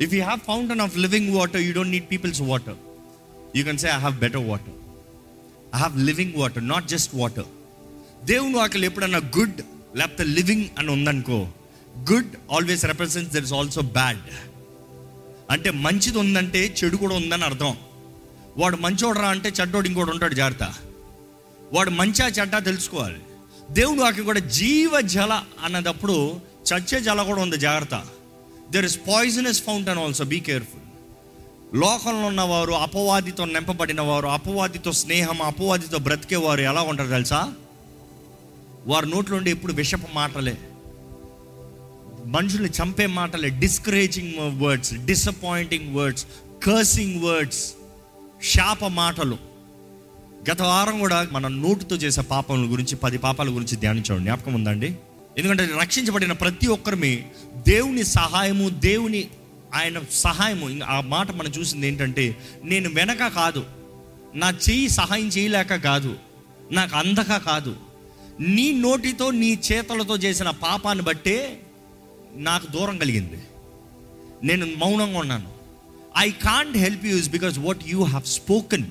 if 0.00 0.14
you 0.14 0.20
have 0.22 0.40
fountain 0.50 0.80
of 0.80 0.96
living 0.98 1.30
water 1.36 1.62
you 1.62 1.72
don't 1.72 1.90
need 1.90 2.08
people's 2.10 2.42
water 2.52 2.78
you 3.56 3.62
can 3.64 3.78
say 3.78 3.88
I 3.88 3.98
have 4.04 4.18
better 4.18 4.44
water 4.50 4.76
I 5.74 5.78
have 5.78 5.96
living 6.10 6.34
water 6.36 6.68
not 6.68 6.88
just 6.88 7.14
water 7.14 7.48
దేవుని 8.24 8.54
వాక్యలు 8.54 8.84
ఎప్పుడన్నా 8.84 9.22
good 9.38 9.58
లేకపోతే 9.96 10.24
living 10.38 10.66
అని 10.78 10.90
ఉందనుకో 10.90 11.38
good 12.10 12.32
always 12.56 12.84
represents 12.84 13.32
there 13.34 13.44
is 13.44 13.52
also 13.52 13.80
bad 13.98 14.20
అంటే 15.50 15.70
మంచిది 15.70 16.18
ఉందంటే 16.18 16.74
చెడు 16.84 16.96
కూడా 16.96 17.14
ఉందని 17.14 17.44
అర్థం. 17.44 17.76
వాడు 18.56 18.76
మంచోడరా 18.76 19.28
అంటే 19.28 19.52
చెడ్డోడు 19.60 19.86
ఇంకోటి 19.86 20.10
ఉంటాడు 20.10 20.34
జాగ్రత్త. 20.34 20.74
వాడు 21.72 21.90
మంచా 21.90 22.26
చెడ్డ 22.26 22.64
తెలుసుకోవాలి. 22.64 23.16
దేవుడు 23.70 24.00
వాకి 24.00 24.22
కూడా 24.22 24.40
జీవ 24.40 25.00
జల 25.00 25.42
అన్నదప్పుడు 25.64 26.40
చచ్చే 26.72 27.00
జల 27.00 27.22
కూడా 27.22 27.42
ఉంది 27.42 27.56
జాగ్రత్త. 27.56 28.02
There 28.70 28.84
is 28.84 28.98
poisonous 29.08 29.62
fountain 29.62 29.98
also 29.98 30.24
be 30.24 30.40
careful 30.40 30.82
లోకంలో 31.80 32.26
ఉన్నవారు 32.26 32.72
అపవాదితో 32.72 33.44
నింపబడిన 33.44 34.00
వారు 34.00 34.26
అపవాదితో 34.26 34.92
స్నేహం 34.92 35.42
అపవాదితో 35.42 35.98
బ్రతికేవారు 35.98 36.60
ఎలా 36.60 36.80
ఉంటారు 36.80 37.08
తెలుసా? 37.08 37.52
వారి 38.86 39.10
నోట్లోండి 39.10 39.50
ఎప్పుడు 39.50 39.72
విషపు 39.72 40.14
మాటలే. 40.14 40.58
మనుషుల్ని 42.28 42.68
చంపే 42.68 43.06
మాటలే. 43.06 43.48
Discouraging 43.48 44.62
words 44.62 44.94
disappointing 44.94 45.96
words 45.96 46.26
cursing 46.64 47.24
words 47.24 47.72
శాప 48.44 48.84
మాటలు. 48.84 49.38
గత 50.50 50.62
వారం 50.62 50.98
కూడా 50.98 51.28
మన 51.32 51.48
నోటుతో 51.48 51.96
చేసే 51.96 52.20
పాపముల 52.20 52.72
గురించి 52.72 52.96
పది 52.96 53.18
పాపాల 53.18 53.48
గురించి 53.48 53.76
ధ్యానించండి 53.76 54.22
జ్ఞాపకం 54.22 54.54
ఉందండి. 54.54 54.94
ఎందుకంటే 55.38 55.68
రక్షించబడిన 55.80 56.32
ప్రతి 56.32 56.66
ఒక్కరిమి 56.66 57.24
దేవుని 57.68 58.04
సహాయము 58.04 58.68
దేవుని 58.68 59.28
ఆయన 59.74 60.00
సహాయము 60.12 60.84
ఆ 60.84 61.00
మాట 61.00 61.30
మనం 61.30 61.52
చూసింది 61.58 61.88
ఏంటంటే 61.88 62.36
నేను 62.64 62.90
వెనక 62.94 63.26
కాదు. 63.26 63.64
నా 64.34 64.50
చెయ్యి 64.50 64.88
సహాయం 64.88 65.28
చేయలేక 65.28 65.76
కాదు. 65.76 66.16
నాకు 66.72 66.96
అందక 66.96 67.36
కాదు. 67.36 67.76
నీ 68.40 68.72
నోటితో 68.72 69.30
నీ 69.30 69.58
చేతులతో 69.72 70.16
చేసిన 70.16 70.50
పాపాన్ని 70.50 71.04
బట్టే 71.04 71.60
నాకు 72.36 72.66
దూరం 72.66 72.98
కలిగింది. 72.98 73.38
నేను 74.44 74.66
మౌనంగా 74.66 75.18
ఉన్నాను. 75.18 75.48
I 76.18 76.30
can't 76.30 76.76
help 76.76 77.06
you 77.06 77.16
is 77.16 77.30
because 77.30 77.58
what 77.58 77.78
you 77.86 78.02
have 78.02 78.24
spoken 78.24 78.84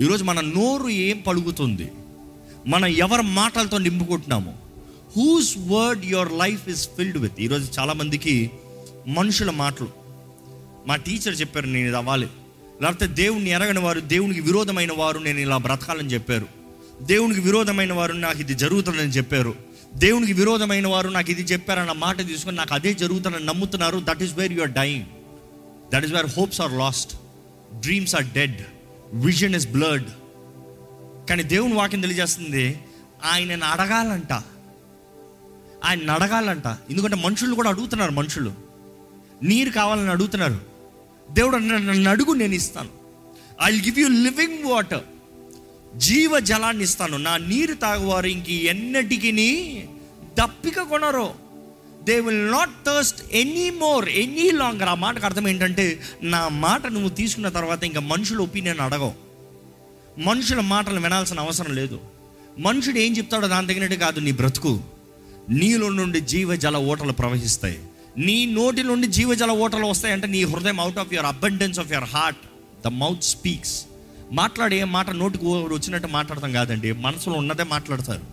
ఈరోజు 0.00 0.24
మన 0.24 0.40
నోరు 0.40 0.88
ఏం 0.88 1.18
పలుకుతుంది? 1.18 1.92
మనం 2.66 2.86
ఎవరి 2.86 3.22
మాటలతో 3.22 3.78
నింపుకుంటున్నాము? 3.78 4.58
Whose 5.16 5.54
word 5.58 6.04
your 6.04 6.32
life 6.32 6.68
is 6.68 6.88
filled 6.96 7.18
with 7.18 7.40
ఈరోజు 7.40 7.80
చాలామందికి 7.80 8.50
మనుషుల 9.08 9.50
మాటలు. 9.50 9.88
మా 10.86 10.96
టీచర్ 10.96 11.40
చెప్పారు 11.40 11.66
నేను 11.66 11.86
ఇది 11.86 11.96
అవ్వాలి. 11.96 12.28
లేకపోతే 12.82 13.06
దేవుణ్ణి 13.06 13.50
ఎరగని 13.50 13.78
వారు 13.78 14.00
దేవునికి 14.00 14.40
విరోధమైన 14.40 14.92
వారు 14.92 15.18
నేను 15.18 15.38
ఇలా 15.38 15.56
బ్రతకాలని 15.56 16.08
చెప్పారు. 16.08 16.46
దేవునికి 17.02 17.40
విరోధమైన 17.40 17.92
వారు 17.92 18.12
నాకు 18.12 18.40
ఇది 18.40 18.54
జరుగుతుందని 18.54 19.10
చెప్పారు. 19.10 19.54
దేవునికి 19.94 20.32
విరోధమైన 20.32 20.86
వారు 20.86 21.08
నాకు 21.08 21.30
ఇది 21.30 21.42
చెప్పారన్న 21.42 21.92
మాట 21.92 22.26
తీసుకొని 22.26 22.56
నాకు 22.56 22.74
అదే 22.74 22.94
జరుగుతుందని 22.94 23.46
నమ్ముతున్నారు. 23.46 24.00
That 24.04 24.22
is 24.22 24.34
where 24.34 24.52
you're 24.52 24.70
dying 24.70 25.04
that 25.92 26.04
is 26.04 26.12
where 26.12 26.26
hopes 26.26 26.60
are 26.60 26.72
lost 26.72 27.16
dreams 27.74 28.14
are 28.14 28.24
dead 28.24 28.60
vision 29.12 29.54
is 29.54 29.66
blurred 29.66 30.06
కానీ 31.28 31.42
దేవుని 31.42 31.74
వాక్యం 31.74 32.00
తెలియజేస్తుంది 32.00 32.80
ఆయనను 33.32 33.64
అడగాలంట. 33.64 34.32
ఆయన 35.84 36.10
అడగాలంట. 36.10 36.66
ఎందుకంటే 36.66 37.16
మనుషులు 37.16 37.54
కూడా 37.54 37.70
అడుగుతున్నారు 37.70 38.10
మనుషులు. 38.10 38.52
నీరు 39.42 39.70
కావాలని 39.70 40.10
అడుగుతున్నారు. 40.10 40.60
దేవుడు 41.30 41.56
నన్ను 41.56 42.10
అడుగు 42.10 42.32
నేను 42.32 42.54
ఇస్తాను. 42.54 42.88
I 43.62 43.80
give 43.80 44.00
you 44.00 44.08
living 44.08 44.64
water 44.64 45.02
జీవ 45.96 46.38
జలాన్ని 46.38 46.84
ఇస్తాను. 46.84 47.16
నా 47.16 47.36
నీరు 47.36 47.74
తాగువారు 47.74 48.26
ఇంక 48.26 48.50
ఎన్నటికి 48.50 49.84
దప్పిక 50.40 50.80
కొనరు. 50.80 51.30
They 52.04 52.20
will 52.20 52.50
not 52.50 52.70
thirst 52.86 53.22
any 53.32 53.70
more 53.70 54.08
any 54.08 54.50
longer 54.50 54.88
ఆ 54.88 54.94
మాటకు 54.94 55.24
అర్థం 55.24 55.48
ఏంటంటే 55.48 56.00
నా 56.22 56.48
మాట 56.48 56.86
నువ్వు 56.86 57.08
తీసుకున్న 57.08 57.48
తర్వాత 57.48 57.84
ఇంకా 57.84 58.00
మనుషుల 58.00 58.38
ఒపీనియన్ 58.38 58.80
అడగవు. 58.80 59.12
మనుషుల 60.18 60.60
మాటలు 60.60 61.00
వినాల్సిన 61.00 61.40
అవసరం 61.40 61.74
లేదు. 61.74 62.00
మనుషుడు 62.58 62.98
ఏం 62.98 63.16
చెప్తాడో 63.16 63.48
దాని 63.48 63.66
తగినట్టు 63.66 63.96
కాదు 63.96 64.20
నీ 64.20 64.32
బ్రతుకు. 64.32 64.80
నీలో 65.50 65.88
నుండి 65.88 66.20
జీవజల 66.20 66.76
ఓటలు 66.76 67.12
ప్రవహిస్తాయి. 67.12 67.78
నీ 68.18 68.46
నోటి 68.46 68.82
నుండి 68.82 69.06
జీవజల 69.06 69.50
ఓటలు 69.50 69.86
వస్తాయంటే 69.86 70.26
నీ 70.26 70.44
హృదయం 70.44 70.80
out 70.80 70.98
of 70.98 71.12
your 71.12 71.26
abundance 71.26 71.80
of 71.80 71.92
your 71.92 72.08
heart 72.08 72.38
the 72.84 72.86
mouth 72.86 73.24
speaks 73.24 73.84
మాట్లాడే 74.32 74.84
మాట 74.84 75.10
నోటికి 75.10 75.44
వచ్చినట్టు 75.44 76.08
మాట్లాడతాం 76.08 76.52
కాదండి. 76.52 76.92
మనసులో 76.92 77.34
ఉన్నదే 77.34 77.62
మాట్లాడతారు. 77.62 78.24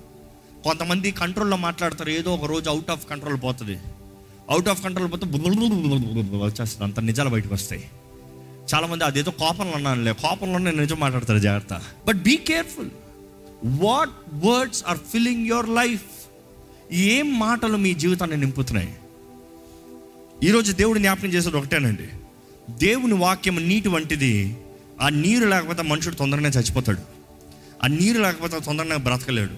కొంతమంది 0.63 1.11
కంట్రోల్లో 1.11 1.57
మాట్లాడతారు. 1.57 2.09
ఏదో 2.09 2.35
ఒక 2.35 2.45
రోజు 2.45 2.69
అవుట్ 2.69 2.89
ఆఫ్ 2.89 3.07
కంట్రోల్ 3.07 3.43
పోతుంది. 3.43 3.79
అవుట్ 4.49 4.69
ఆఫ్ 4.69 4.83
కంట్రోల్ 4.83 5.11
పోతే 5.11 5.25
వచ్చేస్తుంది 6.37 6.83
అంత 6.83 6.99
నిజాలు 6.99 7.29
బయటకు 7.29 7.53
వస్తాయి 7.53 7.83
చాలామంది 8.73 9.03
అదేదో 9.03 9.31
కోపంలో 9.31 9.73
అన్నానులే 9.73 10.13
కోపంలో 10.13 10.57
నేను 10.57 10.77
నిజం 10.77 10.99
మాట్లాడతారు 10.99 11.39
జాగ్రత్త 11.39 11.81
but 12.07 12.17
be 12.17 12.37
careful 12.37 12.89
what 13.65 14.09
words 14.45 14.83
are 14.87 14.97
filling 14.97 15.47
your 15.47 15.69
life 15.69 16.01
ఏం 16.91 17.39
మాటలు 17.39 17.77
మీ 17.77 17.93
జీవితాన్ని 17.93 18.37
నింపుతున్నాయి 18.37 18.93
ఈరోజు 20.43 20.71
దేవుడు 20.71 20.99
జ్ఞాపకం 20.99 21.27
చేసేది 21.27 21.57
ఒకటేనండి 21.57 22.07
దేవుని 22.69 23.13
వాక్యం 23.13 23.67
నీటి 23.67 23.89
వంటిది 23.89 24.57
ఆ 25.01 25.09
నీరు 25.09 25.45
లేకపోతే 25.45 25.81
మనుషుడు 25.81 26.15
తొందరనే 26.15 26.49
చచ్చిపోతాడు. 26.49 27.01
ఆ 27.83 27.87
నీరు 27.87 28.21
లేకపోతే 28.21 28.59
తొందరగా 28.59 28.97
బ్రతకలేడు. 28.97 29.55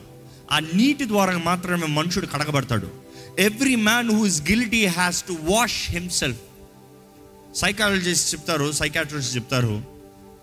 ఆ 0.52 0.60
నీటి 0.60 1.08
ద్వారా 1.08 1.38
మాత్రమే 1.38 1.88
మనుషుడు 1.88 2.26
కడగబడతాడు. 2.26 2.92
Every 3.40 3.76
man 3.76 4.12
who 4.12 4.26
is 4.26 4.42
guilty 4.42 4.86
has 4.86 5.24
to 5.24 5.34
wash 5.34 5.92
himself 5.92 6.40
psychologist 7.56 8.34
చెప్తారు 8.34 8.72
సైకాట్రిస్ట్ 8.72 9.36
చెప్తారు 9.36 9.84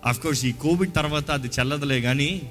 అఫ్ 0.05 0.19
కోర్స్ 0.19 0.45
ఈ 0.45 0.51
కోవిడ్ 0.51 0.93
తర్వాత 0.93 1.31
అది 1.31 1.47
చల్లదలే 1.47 2.01
కానీ 2.01 2.41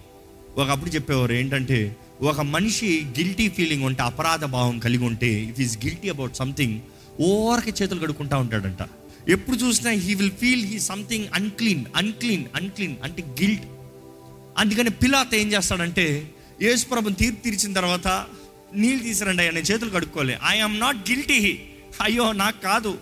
ఒకప్పుడు 0.57 0.91
చెప్పేవారు 0.91 1.33
ఏంటంటే 1.33 1.97
ఒక 2.21 2.41
మనిషి 2.41 3.07
గిల్టీ 3.19 3.49
ఫీలింగ్ 3.49 3.85
ఉంటే 3.85 4.03
అపరాధ 4.03 4.45
భావం 4.45 4.79
కలిగి 4.79 5.05
ఉంటే 5.05 5.45
if 5.45 5.61
is 5.61 5.79
guilty 5.79 6.09
about 6.09 6.37
something 6.37 6.81
ఓవర్కి 7.21 7.83
చేతులు 7.83 8.01
కడుక్కుంటా 8.01 8.37
ఉంటాడంట. 8.37 8.83
ఎప్పుడు 9.29 9.57
చూసినా 9.57 9.91
he 9.91 10.15
will 10.15 10.31
feel 10.31 10.65
he 10.67 10.79
something 10.81 11.27
unclean 11.35 11.85
unclean 11.97 12.45
unclean 12.57 12.97
అంటే 13.03 13.23
గిల్ట్ 13.23 13.63
అందుకని 14.59 14.91
పిలాత్ 14.91 15.35
ఏం 15.35 15.53
చేస్తాడంటే 15.53 16.31
యేసుప్రభు 16.63 17.11
తీర్పు 17.11 17.41
తీర్చిన 17.41 17.73
తర్వాత 17.73 18.27
నీళ్ళు 18.75 19.03
తీసిరండి 19.03 19.43
అయ్యా 19.43 19.53
నేను 19.53 19.65
చేతులు 19.65 19.91
కడుక్కోలే. 19.91 20.39
ఐ 20.47 20.59
ఆమ్ 20.59 20.81
నాట్ 20.81 21.11
గిల్టీ 21.11 21.61
అయ్యో 22.03 22.33
నాకు 22.33 22.63
కాదు. 22.63 22.99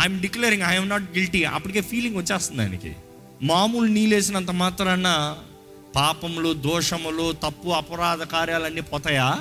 I'm 0.00 0.20
declaring 0.20 0.62
I'm 0.62 0.88
not 0.88 1.02
guilty 1.02 1.44
అప్పటికే 1.44 1.80
ఫీలింగ్ 1.80 2.16
వచ్చేస్తుంది 2.16 2.62
ఆయనకి. 2.62 2.96
మామూలు 3.42 3.86
నీళ్ళేసినంత 3.86 4.50
మాత్రాన 4.50 5.38
పాపములు 5.96 6.52
దోషములు 6.52 7.32
తప్పు 7.32 7.68
అపరాధ 7.68 8.22
కార్యాలన్నీ 8.22 8.80
పోతాయా? 8.80 9.40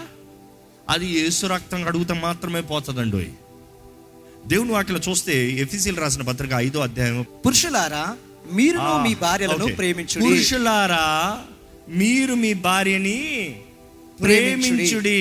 అది 0.89 1.05
యేసు 1.05 1.45
రక్తం 1.45 1.83
కడుగుతా 1.83 2.13
మాత్రమే 2.13 2.61
పోతుందండి 2.61 3.29
దేవుని 4.49 4.71
వాక్యలో 4.71 5.01
చూస్తే 5.07 5.33
ఎఫీసీలు 5.63 5.99
రాసిన 6.03 6.23
పత్రిక 6.27 6.53
ఐదో 6.65 6.79
అధ్యాయం 6.81 7.19
పురుషులారా 7.45 8.03
మీరును 8.57 8.91
మీ 9.05 9.13
భార్యలను 9.21 9.65
ఓకే. 9.65 9.73
ప్రేమించుడి. 9.79 10.21
పురుషులారా 10.25 11.05
మీరు 11.99 12.33
మీ 12.43 12.51
భార్యని 12.65 13.17
ప్రేమించుడి. 14.19 15.19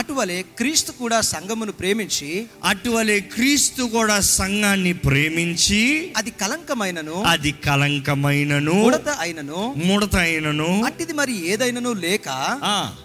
అటువలే 0.00 0.38
క్రీస్తు 0.58 0.90
కూడా 1.00 1.18
సంఘమును 1.30 1.72
ప్రేమించి 1.72 2.30
అటువలే 2.64 3.18
క్రీస్తు 3.34 3.82
కూడా 3.92 4.16
సంఘాన్ని 4.30 4.94
ప్రేమించి 5.04 5.82
అది 6.20 6.32
కలంకమైనను 6.40 7.18
అది 7.32 7.52
కలంకమైనను 7.66 8.74
ముడత 8.80 9.10
అయినను 9.20 9.60
ముడత 9.86 10.16
అయినను 10.24 10.70
అట్టిది 10.88 11.14
మరి 11.20 11.36
ఏదైనను 11.52 11.92
లేక 12.00 12.28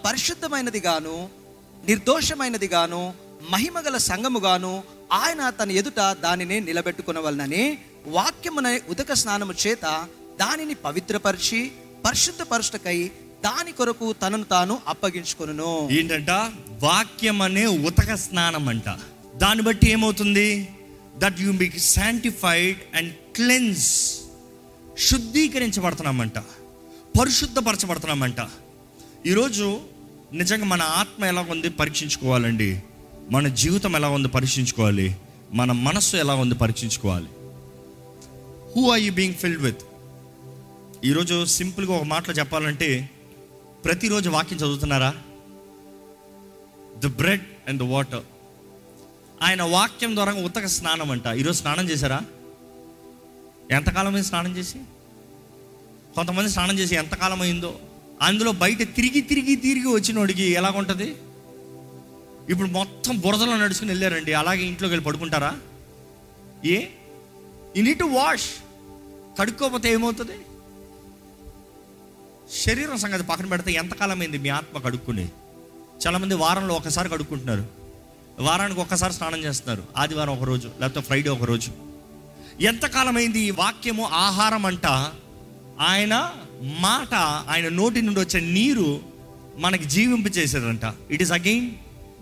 పరిశుద్ధమైనది 0.06 0.82
గాను 0.84 1.16
నిర్దోషమైనది 1.84 2.68
గాను 2.68 3.02
మహిమగల 3.50 3.96
సంఘము 4.06 4.40
గాను 4.40 4.74
ఆయన 5.12 5.50
తన 5.50 5.70
ఎదుట 5.70 6.16
దానిని 6.22 6.60
నిలబెట్టుకునవలనని 6.60 7.78
వాక్యమున 8.06 8.78
ఉదక 8.88 9.12
స్నానము 9.12 9.54
చేత 9.66 10.06
దానిని 10.40 10.74
పవిత్రపరిచి 10.74 11.70
పరిశుద్ధపరచుటకై 12.04 13.10
దాని 13.44 13.72
కొరకు 13.72 14.12
తనను 14.12 14.44
తాను 14.44 14.80
అప్పగించుకును 14.88 15.88
ఏంటంట? 15.90 16.30
వాక్యం 16.82 17.42
అనే 17.42 17.66
ఉతక 17.66 18.14
స్నానం 18.14 18.68
అంట 18.68 18.88
దాన్ని 19.36 19.64
బట్టి 19.64 19.90
ఏమవుతుంది? 19.90 20.68
That 21.16 21.40
you 21.40 21.52
be 21.52 21.72
sanctified 21.78 22.96
and 22.96 23.14
cleanse 23.14 24.20
శుద్ధీకరించబడుతున్నామంట. 24.98 26.38
పరిశుద్ధపరచబడుతున్నామంట. 27.20 28.36
ఈరోజు 29.26 29.80
నిజంగా 30.32 30.64
మన 30.64 30.82
ఆత్మ 30.82 31.24
ఎలా 31.24 31.46
ఉంది 31.50 31.68
పరీక్షించుకోవాలండి. 31.68 32.82
మన 33.30 33.48
జీవితం 33.48 33.96
ఎలా 33.96 34.08
ఉంది 34.08 34.28
పరీక్షించుకోవాలి? 34.28 35.16
మన 35.52 35.72
మనస్సు 35.72 36.16
ఎలా 36.16 36.34
ఉంది 36.34 36.54
పరీక్షించుకోవాలి? 36.54 37.26
Who 38.76 38.90
are 38.90 39.00
you 39.00 39.12
being 39.12 39.34
filled 39.34 39.62
with 39.62 39.80
ఈరోజు 41.04 41.44
సింపుల్గా 41.44 41.94
ఒక 41.94 42.02
మాటలో 42.02 42.34
చెప్పాలంటే 42.34 43.10
ప్రతిరోజు 43.84 44.30
వాక్యం 44.30 44.58
చదువుతున్నారా? 44.58 45.14
The 46.98 47.06
bread 47.06 47.42
and 47.68 47.82
the 47.82 47.82
water 47.82 48.22
ఆయన 49.42 49.62
వాక్యం 49.62 50.14
ద్వారా 50.14 50.32
ఉతక 50.32 50.66
స్నానం 50.66 51.10
అంట. 51.10 51.26
ఈరోజు 51.26 51.58
స్నానం 51.58 51.90
చేశారా? 51.90 52.20
ఎంతకాలం 53.70 54.22
స్నానం 54.22 54.56
చేసి? 54.56 54.78
కొంతమంది 56.14 56.50
స్నానం 56.50 56.78
చేసి 56.78 56.94
ఎంతకాలం 56.94 57.40
అయిందో? 57.40 57.78
అందులో 58.22 58.52
బయట 58.52 58.78
తిరిగి 58.78 59.20
తిరిగి 59.20 59.56
తిరిగి 59.56 59.86
వచ్చినోడికి 59.86 60.42
ఎలాగుంటుంది? 60.42 61.04
ఉంటుంది 61.04 61.25
ఇప్పుడు 62.50 62.68
మొత్తం 62.68 63.18
బురదలో 63.18 63.56
నడుచుకుని 63.56 63.90
వెళ్ళారండి. 63.90 64.32
అలాగే 64.32 64.62
ఇంట్లోకి 64.62 64.92
వెళ్ళి 64.92 65.04
పడుకుంటారా? 65.04 65.58
ఏ? 66.64 66.86
ఈ 67.76 67.82
నీట్ 67.82 67.98
టు 67.98 68.04
వాష్ 68.04 68.46
కడుక్కోకపోతే 69.38 69.92
ఏమవుతుంది? 69.92 70.32
శరీరం 72.64 72.98
సంగతి 72.98 73.22
పక్కన 73.22 73.46
పెడితే 73.46 73.72
ఎంతకాలం 73.72 74.20
అయింది 74.20 74.38
మీ 74.38 74.48
ఆత్మ 74.48 74.78
కడుక్కుని? 74.78 75.28
చాలామంది 76.06 76.34
వారంలో 76.34 76.74
ఒకసారి 76.74 77.08
కడుక్కుంటున్నారు. 77.08 77.66
వారానికి 78.38 78.80
ఒక్కసారి 78.80 79.12
స్నానం 79.12 79.38
చేస్తున్నారు. 79.38 79.84
ఆదివారం 79.96 80.32
ఒకరోజు 80.32 80.70
లేకపోతే 80.80 81.06
ఫ్రైడే 81.06 81.30
ఒకరోజు 81.30 81.70
ఎంతకాలమైంది 82.60 83.40
ఈ 83.40 83.50
వాక్యము? 83.50 84.04
ఆహారం 84.04 84.66
అంట. 84.66 84.86
ఆయన 85.80 86.32
మాట 86.62 87.14
ఆయన 87.48 87.68
నోటి 87.68 88.02
నుండి 88.02 88.20
వచ్చే 88.20 88.40
నీరు 88.40 89.00
మనకి 89.58 89.84
జీవింప 89.84 90.36
చేసేదంట 90.36 90.94
ఇట్ 91.10 91.22
ఈస్ 91.22 91.32
అగైన్ 91.32 91.70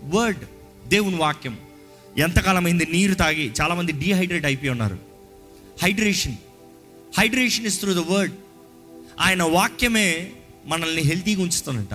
వర్డ్ 0.03 0.43
దేవుని 0.87 1.17
వాక్యం. 1.17 1.57
ఎంతకాలం 2.17 2.65
అయింది 2.65 2.85
నీరు 2.91 3.13
తాగి 3.13 3.51
చాలామంది 3.61 3.91
డీహైడ్రేట్ 3.91 4.45
అయిపోయి 4.45 4.69
ఉన్నారు. 4.69 4.97
Hydration 5.83 6.35
hydration 7.17 7.65
is 7.65 7.79
through 7.79 7.93
the 7.93 8.03
word 8.11 8.33
ఆయన 9.19 9.43
వాక్యమే 9.43 10.31
మనల్ని 10.65 11.01
హెల్తీగా 11.01 11.41
ఉంచుతుందంట. 11.41 11.93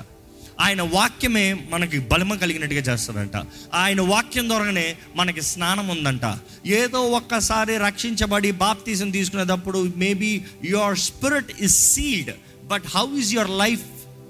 ఆయన 0.61 0.83
వాక్యమే 0.83 1.67
మనకి 1.71 1.99
బలమ 1.99 2.35
కలిగినట్టుగా 2.35 2.81
చేస్తాడంట 2.81 3.37
ఆయన 3.75 4.01
వాక్యం 4.01 4.49
ద్వారానే 4.49 4.97
మనకి 5.17 5.43
స్నానం 5.43 5.89
ఉందంట. 5.89 6.21
ఏదో 6.67 7.03
ఒక్కసారి 7.03 7.79
రక్షించబడి 7.79 8.51
బాప్తీసం 8.51 9.11
తీసుకునేటప్పుడు 9.11 9.93
maybe 9.97 10.43
your 10.65 10.99
spirit 10.99 11.53
is 11.61 11.95
sealed 11.95 12.31
but 12.67 12.83
how 12.87 13.19
is 13.19 13.35
your 13.35 13.51
life 13.51 13.85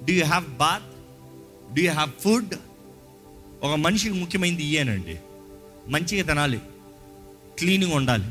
do 0.04 0.12
you 0.12 0.24
have 0.24 0.46
bath 0.46 0.88
do 1.74 1.82
you 1.82 1.92
have 1.92 2.10
food 2.24 2.54
ఒక 3.62 3.74
మనిషికి 3.74 4.14
ముఖ్యమైనది 4.14 4.64
ఇయేనండి 4.64 5.18
మంచిగా 5.88 6.26
తినాలి. 6.26 6.60
క్లీనింగ్ 7.58 7.92
ఉండాలి. 7.92 8.24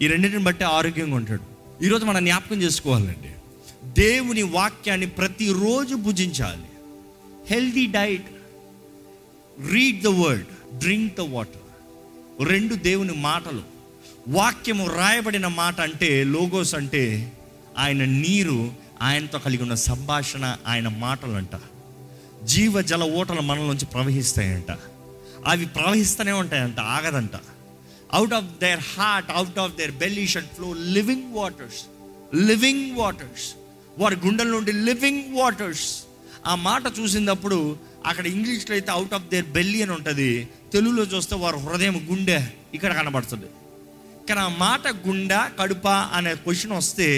ఈ 0.00 0.06
రెండింటిని 0.06 0.44
బట్టి 0.44 0.64
ఆరోగ్యంగా 0.64 1.16
ఉంటాడు. 1.16 1.42
ఈరోజు 1.84 2.04
మనం 2.04 2.24
జ్ఞాపకం 2.24 2.62
చేసుకోవాలండి. 2.62 3.30
దేవుని 4.00 4.42
వాక్యాన్ని 4.42 5.06
ప్రతిరోజు 5.06 5.94
భుజించాలి. 5.94 6.62
Healthy 7.50 7.86
diet 7.86 8.26
read 9.72 10.02
the 10.02 10.06
word 10.06 10.78
drink 10.78 11.14
the 11.14 11.20
water 11.20 12.48
రెండు 12.48 12.74
దేవుని 12.74 13.12
మాటలు. 13.12 13.62
వాక్యము 14.28 14.86
రాయబడిన 14.86 15.46
మాట 15.46 15.80
అంటే 15.80 16.24
లోగోస్ 16.24 16.74
అంటే 16.74 17.32
ఆయన 17.78 18.04
నీరు 18.04 18.72
ఆయనతో 19.02 19.38
కలిగి 19.38 19.62
ఉన్న 19.62 19.74
సంభాషణ 19.74 20.56
ఆయన 20.66 20.88
మాటలు 20.88 21.32
అంటారు 21.32 21.73
జీవ 22.52 22.82
జల 22.82 23.02
ఓటలు 23.18 23.40
మనలోంచి 23.40 23.86
ప్రవహిస్తాయంట. 23.86 24.70
అవి 25.46 25.66
ప్రవహిస్తూనే 25.66 26.32
ఉంటాయంట 26.32 26.80
ఆగదంట. 26.80 27.36
Out 28.12 28.34
of 28.34 28.44
their 28.44 28.80
heart 28.94 29.30
out 29.30 29.58
of 29.58 29.76
their 29.76 29.92
belly 29.92 30.26
shall 30.26 30.50
flow 30.56 30.72
living 30.72 31.34
waters 31.34 31.80
living 32.34 32.96
waters 32.96 33.46
వారి 33.98 34.16
గుండెల 34.26 34.46
నుండి 34.46 34.72
లివింగ్ 34.72 35.36
వాటర్స్ 35.36 36.02
ఆ 36.46 36.54
మాట 36.54 36.82
చూసినప్పుడు 37.00 37.76
అక్కడ 38.06 38.26
ఇంగ్లీష్లో 38.26 38.72
అయితే 38.74 38.90
అవుట్ 38.90 39.14
ఆఫ్ 39.14 39.28
దేర్ 39.28 39.46
బెల్లీ 39.46 39.82
అని 39.82 39.92
ఉంటుంది. 39.92 40.48
తెలుగులో 40.72 41.02
చూస్తే 41.02 41.34
వారి 41.36 41.56
హృదయం 41.56 41.96
గుండె 42.10 42.46
ఇక్కడ 42.74 42.92
కనబడుతుంది. 42.92 43.46
కానీ 44.28 44.40
ఆ 44.40 44.48
మాట 44.48 44.88
గుండె 45.06 45.40
కడుప 45.60 45.88
అనే 45.88 46.34
క్వశ్చన్ 46.34 46.72
వస్తే 46.72 47.08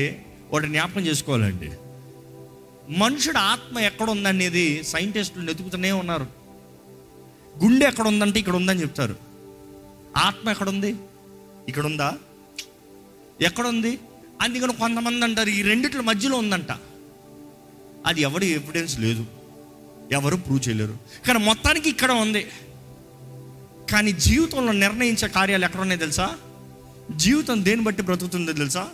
వాటి 0.53 0.67
జ్ఞాపకం 0.67 1.07
చేసుకోవాలండి. 1.07 1.71
మనుషుడు 2.89 3.39
ఆత్మ 3.39 3.79
ఎక్కడ 3.79 4.11
ఉందనేది 4.11 4.85
సైంటిస్టులు 4.85 5.47
వెతుకుతూనే 5.47 5.93
ఉన్నారు. 5.93 6.27
గుండె 7.65 7.87
ఎక్కడ 7.87 8.07
ఉందంటే 8.07 8.41
ఇక్కడ 8.41 8.57
ఉందని 8.57 8.81
చెప్తారు. 8.81 9.17
ఆత్మ 10.17 10.51
ఎక్కడ 10.51 10.69
ఉంది 10.69 10.95
ఇక్కడ 11.69 11.87
ఉందా 11.87 12.15
ఎక్కడ 13.41 13.67
ఉంది 13.67 13.99
అందుకని 14.41 14.73
కొంతమంది 14.73 15.25
అంటారు 15.25 15.49
ఈ 15.49 15.63
రెండిట్ల 15.63 16.01
మధ్యలో 16.01 16.39
ఉందంట. 16.39 16.73
అది 18.07 18.21
ఎవరు 18.21 18.45
ఎవిడెన్స్ 18.45 19.01
లేదు. 19.01 19.27
ఎవరు 20.13 20.37
ప్రూవ్ 20.37 20.69
చేయలేరు. 20.69 20.99
కానీ 21.27 21.39
మొత్తానికి 21.39 21.91
ఇక్కడ 21.91 22.11
ఉంది. 22.11 22.47
కానీ 23.93 24.13
జీవితంలో 24.13 24.73
నిర్ణయించే 24.73 25.29
కార్యాలు 25.29 25.65
ఎక్కడ 25.65 25.81
ఉన్నాయి 25.81 25.99
తెలుసా? 25.99 26.37
జీవితం 27.17 27.65
దేన్ని 27.65 27.85
బట్టి 27.85 28.03
బ్రతుకుతుందో 28.03 28.53
తెలుసా? 28.53 28.89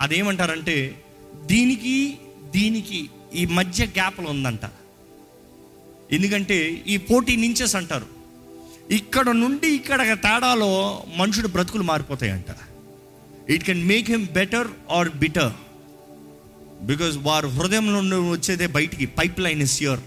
అదేమంటారంటే 0.00 1.02
దీనికి 1.34 2.18
దీనికి 2.56 3.00
ఈ 3.40 3.42
మధ్య 3.58 3.86
గ్యాప్లో 3.98 4.28
ఉందంట. 4.34 4.64
ఎందుకంటే 6.16 6.58
ఈ 6.92 6.96
పోటీ 7.08 7.34
నించెస్ 7.44 7.76
అంటారు. 7.80 8.08
ఇక్కడ 8.98 9.28
నుండి 9.42 9.68
ఇక్కడ 9.78 10.00
తేడాలో 10.26 10.72
మనుషుడు 11.20 11.48
బ్రతుకులు 11.54 11.84
మారిపోతాయంట. 11.92 12.50
It 13.54 13.64
can 13.68 13.82
make 13.92 14.08
him 14.14 14.26
better 14.38 14.68
or 14.98 15.10
bitter 15.22 15.52
because 16.90 17.16
వారు 17.28 17.48
హృదయంలో 17.56 18.00
నుండి 18.00 18.30
వచ్చేదే 18.36 18.66
బయటికి. 18.78 19.06
పైప్ 19.18 19.40
లైన్ 19.46 19.62
ఇస్ 19.66 19.76
యూర్ 19.86 20.04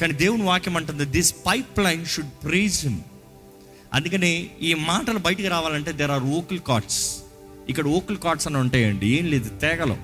కానీ 0.00 0.14
దేవుని 0.22 0.44
వాక్యం 0.50 0.76
అంటుంది 0.80 1.04
this 1.16 1.32
pipeline 1.86 2.02
should 2.14 2.34
praise 2.44 2.78
him 2.86 2.98
అందుకని 3.96 4.32
ఈ 4.68 4.70
మాటలు 4.90 5.20
బయటికి 5.26 5.48
రావాలంటే 5.54 5.92
దెర్ 6.00 6.12
ఆర్ 6.16 6.26
ఓకిల్ 6.38 6.60
కార్డ్స్ 6.70 7.02
ఇక్కడ 7.70 7.86
ఓకిల్ 7.98 8.18
కార్డ్స్ 8.24 8.46
అని 8.48 8.58
ఉంటాయండి. 8.64 9.06
ఏం 9.18 9.24
లేదు 9.32 9.48
తేగలు. 9.62 9.96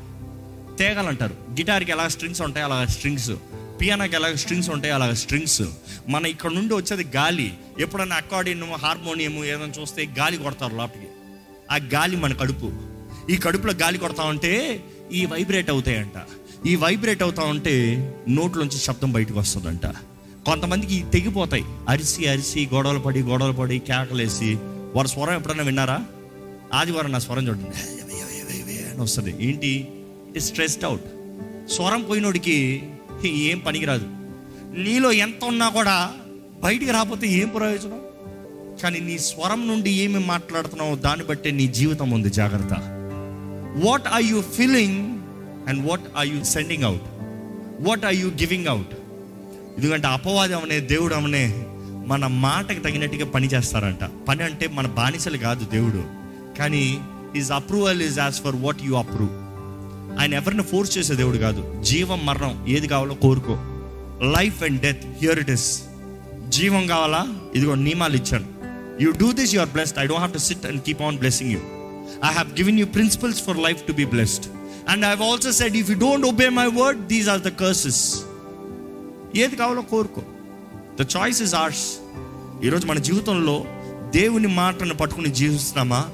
తేగలు 0.78 1.08
అంటారు 1.08 1.34
గిటార్కి 1.58 1.92
ఎలా 1.92 2.06
స్ట్రింగ్స్ 2.14 2.42
ఉంటాయి 2.42 2.64
అలా 2.66 2.78
స్ట్రింగ్స్ 2.94 3.32
పియానోకి 3.80 4.16
ఎలా 4.16 4.28
స్ట్రింగ్స్ 4.36 4.68
ఉంటాయి 4.70 4.92
అలా 4.92 5.06
స్ట్రింగ్స్ 5.22 5.62
మన 6.08 6.24
ఇక్కడ 6.26 6.52
నుండి 6.52 6.74
వచ్చేది 6.74 7.04
గాలి 7.16 7.48
ఎప్పుడన్నా 7.80 8.16
అకార్డియన్ 8.16 8.64
హార్మోనియం 8.82 9.36
ఏదైనా 9.44 9.68
చూస్తే 9.78 10.02
గాలి 10.18 10.36
కొడతారు 10.36 10.76
లోపలికి 10.76 11.10
ఆ 11.72 11.78
గాలి 11.94 12.16
మన 12.16 12.34
కడుపు 12.42 12.68
ఈ 13.30 13.36
కడుపులో 13.36 13.72
గాలి 13.82 13.98
కొడతా 13.98 14.24
ఉంటే 14.24 14.52
ఈ 15.12 15.22
వైబ్రేట్ 15.24 15.70
అవుతాయంట 15.70 16.18
ఈ 16.66 16.72
వైబ్రేట్ 16.76 17.22
అవుతా 17.22 17.44
ఉంటే 17.52 17.74
నోట్లోంచి 18.28 18.78
శబ్దం 18.78 19.10
బయటకు 19.12 19.38
వస్తుందంట 19.38 19.86
కొంతమందికి 20.46 20.96
తెగిపోతాయి 21.12 21.64
అరిసి 21.88 22.22
అరిసి 22.28 22.60
గొడవలు 22.74 23.00
పడి 23.00 23.20
గొడవలు 23.22 23.56
పడి 23.58 23.76
కేకలేసి 23.88 24.50
వారి 24.94 25.08
స్వరం 25.08 25.34
ఎప్పుడైనా 25.34 25.64
విన్నారా 25.64 25.98
ఆదివారం 26.74 27.12
నా 27.12 27.18
స్వరం 27.18 27.44
చూడండి 27.48 27.78
అని 28.90 29.00
వస్తుంది 29.00 29.32
ఏంటి 29.40 29.72
ఇస్ 30.36 30.46
స్ట్రెస్డ్ 30.46 30.84
అవుట్ 30.84 31.04
స్వరం 31.70 32.02
పోయినోడికి 32.02 32.82
ఏం 33.24 33.58
పనికిరాదు. 33.58 34.06
నీలో 34.78 35.12
ఎంత 35.12 35.44
ఉన్నా 35.44 35.68
కూడా 35.68 36.10
బయటికి 36.62 36.90
రాకపోతే 36.90 37.26
ఏం 37.26 37.48
ప్రయోజనం? 37.48 38.00
కానీ 38.82 39.00
నీ 39.00 39.18
స్వరం 39.18 39.68
నుండి 39.68 39.90
ఏమి 39.90 40.18
మాట్లాడుతున్నావో 40.18 40.96
దాన్ని 40.96 41.26
బట్టే 41.26 41.50
నీ 41.50 41.66
జీవితం 41.66 42.10
ఉంది 42.10 42.30
జాగ్రత్త. 42.30 42.74
What 43.86 44.08
are 44.08 44.22
you 44.22 44.42
feeling 44.42 45.18
and 45.68 45.88
what 45.88 46.02
are 46.16 46.28
you 46.28 46.44
sending 46.44 46.84
out 46.84 47.02
what 47.88 48.04
are 48.04 48.14
you 48.14 48.28
giving 48.28 48.66
out 48.66 48.94
ఎందుకంటే 49.78 50.06
అపవాదం 50.06 50.58
అనే 50.58 50.80
దేవుడు 50.80 51.14
అనే 51.14 51.66
మన 52.06 52.26
మాటకు 52.26 52.80
తగినట్టుగా 52.80 53.26
పని 53.26 53.46
చేస్తారంట. 53.46 54.04
పని 54.28 54.42
అంటే 54.42 54.68
మన 54.68 54.86
బానిసలు 54.86 55.36
కాదు 55.36 55.64
దేవుడు. 55.64 56.04
కానీ 56.58 56.98
is 57.36 57.52
approval 57.52 58.02
is 58.02 58.18
as 58.18 58.40
for 58.40 58.56
what 58.56 58.82
you 58.82 58.94
approve 58.94 59.30
ఆయన 60.20 60.34
ఎవరిని 60.34 60.62
ఫోర్స్ 60.62 60.98
చేసే 60.98 61.14
దేవుడు 61.14 61.36
కాదు. 61.36 61.82
జీవం 61.82 62.26
మరణం 62.26 62.66
ఏది 62.68 62.88
కావాలో 62.88 63.14
కోరుకో. 63.14 63.58
Life 64.38 64.62
and 64.62 64.80
death 64.80 65.04
here 65.04 65.38
it 65.38 65.50
is 65.50 65.82
జీవం 66.48 66.86
కావాలా? 66.86 67.26
ఇదిగో 67.54 67.74
నియమాలు 67.74 68.16
ఇచ్చాను. 68.16 68.46
You 69.00 69.10
do 69.10 69.32
this 69.32 69.54
you're 69.54 69.68
blessed 69.68 69.98
I 69.98 70.02
don't 70.02 70.18
have 70.18 70.32
to 70.32 70.38
sit 70.38 70.66
and 70.66 70.82
keep 70.82 71.02
on 71.02 71.18
blessing 71.18 71.50
you 71.50 71.58
I 72.24 72.32
have 72.32 72.48
given 72.52 72.78
you 72.78 72.86
principles 72.86 73.42
for 73.42 73.58
life 73.58 73.82
to 73.82 73.92
be 73.92 74.04
blessed 74.04 74.44
and 74.88 75.04
I 75.04 75.08
also 75.08 75.52
said 75.52 75.76
if 75.76 75.90
you 75.90 75.98
don't 75.98 76.26
obey 76.26 76.48
my 76.48 76.66
word 76.66 77.06
these 77.06 77.28
are 77.28 77.40
the 77.40 77.48
curses 77.48 78.20
ఏది 79.36 79.56
కావాలో 79.56 79.82
కోరుకో. 79.82 80.22
The 81.02 81.06
choice 81.16 81.42
is 81.42 81.54
ఆర్స్ 81.54 81.96
ఈరోజు 82.64 82.86
మన 82.86 82.98
జీవితంలో 82.98 83.64
దేవుని 84.14 84.46
మాటను 84.46 84.94
పట్టుకుని 84.94 85.30
జీవిస్తున్నామా? 85.30 86.04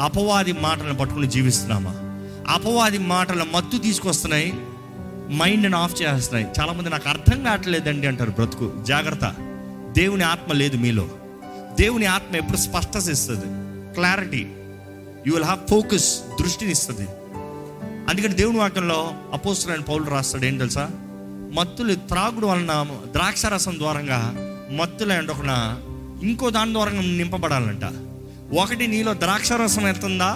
అపవాది 0.00 0.52
మాటను 0.52 0.94
పట్టుకుని 0.94 1.30
జీవిస్తున్నామా? 1.30 2.05
అపవాది 2.48 2.98
మాటల 2.98 3.42
మత్తు 3.42 3.78
తీసుకొస్తున్నాయి 3.78 4.54
మైండ్ని 5.36 5.76
ఆఫ్ 5.76 6.02
చేస్తున్నాయి. 6.02 6.54
చాలామంది 6.60 6.90
నాకు 6.90 7.08
అర్థం 7.08 7.44
కావట్లేదండి 7.44 8.06
అంటారు 8.06 8.30
బ్రతుకు. 8.30 8.72
జాగ్రత్త. 8.88 9.34
దేవుని 9.92 10.24
ఆత్మ 10.24 10.52
లేదు 10.52 10.76
మీలో. 10.76 11.08
దేవుని 11.80 12.06
ఆత్మ 12.06 12.36
ఎప్పుడు 12.36 12.56
స్పష్టత 12.56 13.08
ఇస్తుంది. 13.10 13.44
Clarity 13.94 14.46
you 15.26 15.34
will 15.34 15.44
have 15.44 15.68
focus 15.70 16.20
దృష్టిని 16.42 16.70
ఇస్తుంది. 16.70 17.08
అందుకని 18.10 18.34
దేవుని 18.34 18.58
వాక్యంలో 18.58 19.14
అపోస్తులైన 19.32 19.80
పౌలు 19.80 20.04
రాస్తాడు 20.04 20.44
ఏం 20.44 20.58
తెలుసా? 20.58 20.90
మత్తులు 21.52 21.94
త్రాగుడు 21.94 22.46
వలన 22.46 22.86
ద్రాక్ష 23.12 23.46
రసం 23.46 23.78
ద్వారంగా 23.78 24.34
మత్తులు 24.72 25.30
ఒక 25.30 25.44
ఇంకో 26.22 26.50
దాని 26.50 26.72
ద్వారా 26.72 26.92
నింపబడాలంట. 26.92 27.84
ఒకటి 28.60 28.86
నీలో 28.86 29.14
ద్రాక్ష 29.14 29.52
రసం 29.52 29.88
ఎత్తుందా? 29.88 30.32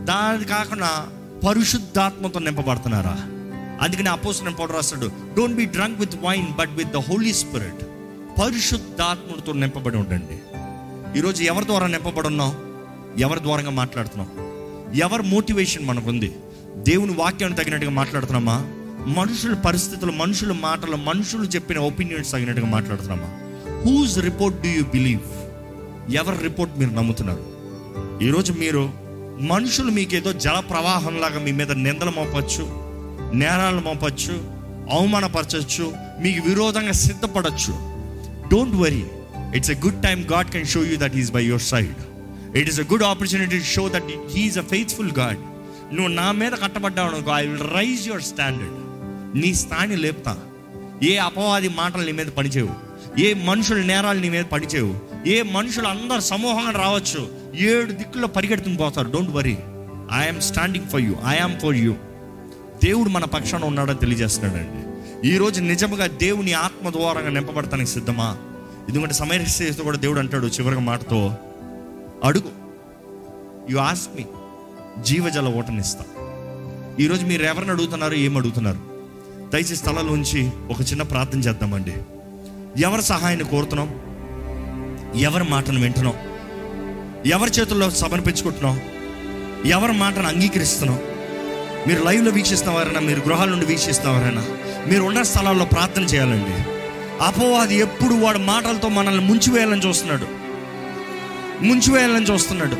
దాని 0.00 0.44
కాకుండా 0.44 1.06
పరిశుద్ధాత్మతో 1.46 2.40
నింపబడుతున్నారా? 2.40 3.16
అందుకని 3.82 4.08
అపోసిన 4.08 4.48
పౌడర్ 4.48 4.74
రాస్తాడు 4.74 5.10
don't 5.36 5.56
be 5.56 5.64
drunk 5.66 6.00
with 6.00 6.16
wine 6.16 6.46
but 6.52 6.70
with 6.70 6.88
the 6.88 6.96
Holy 6.96 7.32
Spirit 7.32 7.84
పరిశుద్ధాత్మతో 8.40 9.52
నింపబడి 9.52 9.96
ఉండండి. 9.96 10.38
ఈరోజు 11.18 11.42
ఎవరి 11.42 11.64
ద్వారా 11.64 11.86
నింపబడి 11.86 12.26
ఉన్నాం 12.26 12.52
ఎవరి 13.18 13.40
ద్వారంగా 13.40 13.70
మాట్లాడుతున్నావు? 13.70 14.50
ఎవరి 14.96 15.22
మోటివేషన్ 15.22 15.86
మనకుంది? 15.86 16.36
దేవుని 16.76 17.12
వాక్యాన్ని 17.12 17.64
తగినట్టుగా 17.64 17.90
మాట్లాడుతున్నామా? 17.90 18.56
మనుషుల 19.06 19.54
పరిస్థితులు 19.54 20.12
మనుషుల 20.12 20.52
మాటలు 20.52 20.96
మనుషులు 20.96 21.42
చెప్పిన 21.42 21.78
ఒపీనియన్స్ 21.78 22.32
తగినట్టుగా 22.32 22.66
మాట్లాడుతున్నామా? 22.66 23.28
Whose 23.84 24.18
report 24.18 24.62
do 24.62 24.68
you 24.68 24.82
believe 24.82 25.20
ఎవరి 26.14 26.42
రిపోర్ట్ 26.42 26.78
మీరు 26.78 26.90
నమ్ముతున్నారు? 26.90 27.44
ఈరోజు 28.24 28.52
మీరు 28.52 28.99
మనుషులు 29.40 29.90
మీకేదో 29.90 30.32
జల 30.32 30.60
ప్రవాహంలాగా 30.60 31.40
మీ 31.40 31.52
మీద 31.52 31.72
నిందలు 31.72 32.10
మోపచ్చు 32.10 32.64
నేరాలు 33.34 33.80
మోపచ్చు 33.80 34.32
అవమానపరచచ్చు 34.90 35.92
మీకు 36.20 36.48
విరోధంగా 36.48 36.92
సిద్ధపడచ్చు. 36.92 37.74
Don't 38.48 38.76
worry 38.76 39.04
it's 39.54 39.70
a 39.70 39.74
good 39.74 40.02
time 40.02 40.24
God 40.24 40.50
can 40.50 40.66
show 40.66 40.84
you 40.84 40.96
that 40.96 41.16
is 41.16 41.32
by 41.32 41.44
your 41.44 41.62
side 41.62 41.94
it 42.56 42.68
is 42.68 42.80
a 42.80 42.82
good 42.82 43.02
opportunity 43.02 43.58
to 43.58 43.64
show 43.64 43.88
that 43.88 44.04
he is 44.34 44.58
a 44.58 44.62
faithful 44.62 45.12
God 45.18 45.38
నువ్వు 45.94 46.08
నా 46.08 46.32
మీద 46.32 46.52
కట్టబడ్డావు 46.52 47.08
అనుకో 47.08 47.30
I 47.34 47.46
will 47.46 47.74
raise 47.74 48.06
your 48.06 48.22
standard 48.22 48.90
నీ 49.38 49.54
స్థాయిని 49.54 49.96
లేపుతా. 49.96 50.38
ఏ 51.02 51.16
అపవాది 51.16 51.68
మాటలు 51.68 52.02
నీ 52.02 52.12
మీద 52.12 52.26
పనిచేయవు. 52.26 52.74
ఏ 53.20 53.34
మనుషుల 53.34 53.82
నేరాలు 53.82 54.20
నీ 54.20 54.28
మీద 54.28 54.44
పనిచేయవు. 54.44 55.28
ఏ 55.28 55.42
మనుషులు 55.42 55.86
అందరు 55.86 56.20
సమూహంగా 56.20 56.70
రావచ్చు. 56.70 57.39
ఏడు 57.54 57.92
దిక్కుల్లో 57.92 58.28
పరిగెడుతుని 58.28 58.76
పోతారు. 58.76 59.10
Don't 59.10 59.30
worry 59.30 59.58
I'm 60.12 60.40
standing 60.40 60.86
for 60.88 61.00
you 61.00 61.14
I am 61.26 61.60
for 61.60 61.76
you 61.76 61.94
దేవుడు 62.84 63.08
మన 63.08 63.24
పక్షాన 63.24 63.64
ఉన్నాడని 63.64 63.98
తెలియజేస్తున్నాడండి. 63.98 64.80
ఈరోజు 65.28 65.60
నిజముగా 65.60 66.06
దేవుని 66.06 66.52
ఆత్మ 66.52 66.90
ద్వారంగా 66.90 67.30
నింపబడతానికి 67.30 67.90
సిద్ధమా? 67.90 68.36
ఎందుకంటే 68.88 69.14
సమయస్థితితో 69.14 69.84
కూడా 69.84 69.98
దేవుడు 69.98 70.18
అంటాడు 70.18 70.46
చివరికి 70.46 70.80
మాటతో 70.80 71.34
అడుగు. 72.24 72.50
యు 73.70 73.78
ఆస్క్ 73.78 74.16
మీ 74.16 74.24
జీవజల 75.02 75.48
ఓటనిస్తా 75.48 76.04
ఈరోజు 77.00 77.26
మీరు 77.26 77.42
ఎవరిని 77.42 77.70
అడుగుతున్నారు? 77.70 78.14
ఏం 78.14 78.36
అడుగుతున్నారు? 78.36 78.78
దయచేసి 79.52 79.76
స్థలంలోంచి 79.76 80.50
ఒక 80.70 80.80
చిన్న 80.80 81.02
ప్రార్థన 81.02 81.38
చేద్దామండి. 81.38 81.94
ఎవరి 82.82 83.02
సహాయాన్ని 83.02 83.48
కోరుతున్నాం? 83.48 83.88
ఎవరి 85.16 85.44
మాటను 85.44 85.80
వింటున్నాం? 85.80 86.14
ఎవరి 87.26 87.50
చేతుల్లో 87.50 87.90
సమర్పించుకుంటున్నాం 87.90 88.80
ఎవరి 89.66 89.92
మాటను 89.92 90.28
అంగీకరిస్తున్నాం 90.28 90.98
మీరు 91.86 92.04
లైవ్లో 92.04 92.30
వీక్షిస్తున్నవారైనా 92.30 93.00
మీరు 93.00 93.20
గృహాల 93.20 93.48
నుండి 93.48 93.66
వీక్షిస్తున్నవారైనా 93.66 94.44
మీరు 94.86 95.02
ఉన్న 95.02 95.22
స్థలాల్లో 95.22 95.64
ప్రార్థన 95.64 96.02
చేయాలండి. 96.02 96.70
అపవాది 97.24 97.76
ఎప్పుడు 97.76 98.14
వాడు 98.14 98.38
మాటలతో 98.38 98.88
మనల్ని 98.88 99.24
ముంచివేయాలని 99.24 99.88
చూస్తున్నాడు. 99.88 100.26
ముంచివేయాలని 101.64 102.26
చూస్తున్నాడు. 102.26 102.76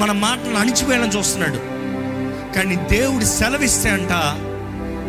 మన 0.00 0.12
మాటలను 0.12 0.56
అణిచివేయాలని 0.56 1.18
చూస్తున్నాడు. 1.18 1.56
కానీ 2.54 2.76
దేవుడు 2.76 3.24
సెలవిస్తే 3.24 3.90
అంట 3.90 4.12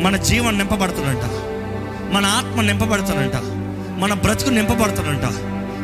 మన 0.01 0.17
జీవం 0.17 0.57
నింపబడుతుందంట. 0.57 1.23
మన 2.15 2.25
ఆత్మ 2.25 2.61
నింపబడుతుందంట. 2.61 3.33
మన 3.99 4.13
బ్రతుకు 4.13 4.49
నింపబడుతుందంట. 4.49 5.23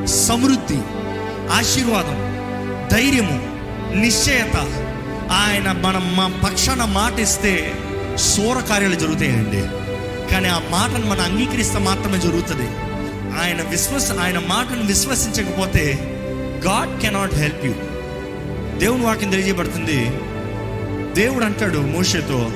సమృద్ధి 0.08 0.78
ఆశీర్వాదం 1.52 2.23
ధైర్యము 2.94 3.36
నిశ్చయత. 3.96 4.56
ఆయన 5.32 5.72
మనం 5.72 6.16
మా 6.16 6.42
పక్షాన 6.44 6.86
మాట 6.86 7.20
ఇస్తే 7.20 7.74
సూర 8.16 8.60
కార్యాలు 8.60 8.96
జరుగుతాయండి. 8.96 9.62
కానీ 10.34 10.50
ఆ 10.50 10.60
మాటను 10.70 11.06
మనం 11.06 11.22
అంగీకరిస్తే 11.22 11.80
మాత్రమే 11.80 12.20
జరుగుతుంది. 12.20 12.68
ఆయన 13.42 13.62
విశ్వస 13.70 14.12
ఆయన 14.12 14.38
మాటను 14.40 14.84
విశ్వసించకపోతే 14.84 16.00
గాడ్ 16.66 17.02
కెనాట్ 17.02 17.36
హెల్ప్ 17.36 17.66
యూ. 17.66 17.74
దేవుని 18.80 19.04
వాక్యం 19.04 19.30
తెలియజేయబడుతుంది. 19.30 20.10
దేవుడు 21.14 21.46
అంటాడు 21.46 21.78
మోషతో 21.78 22.52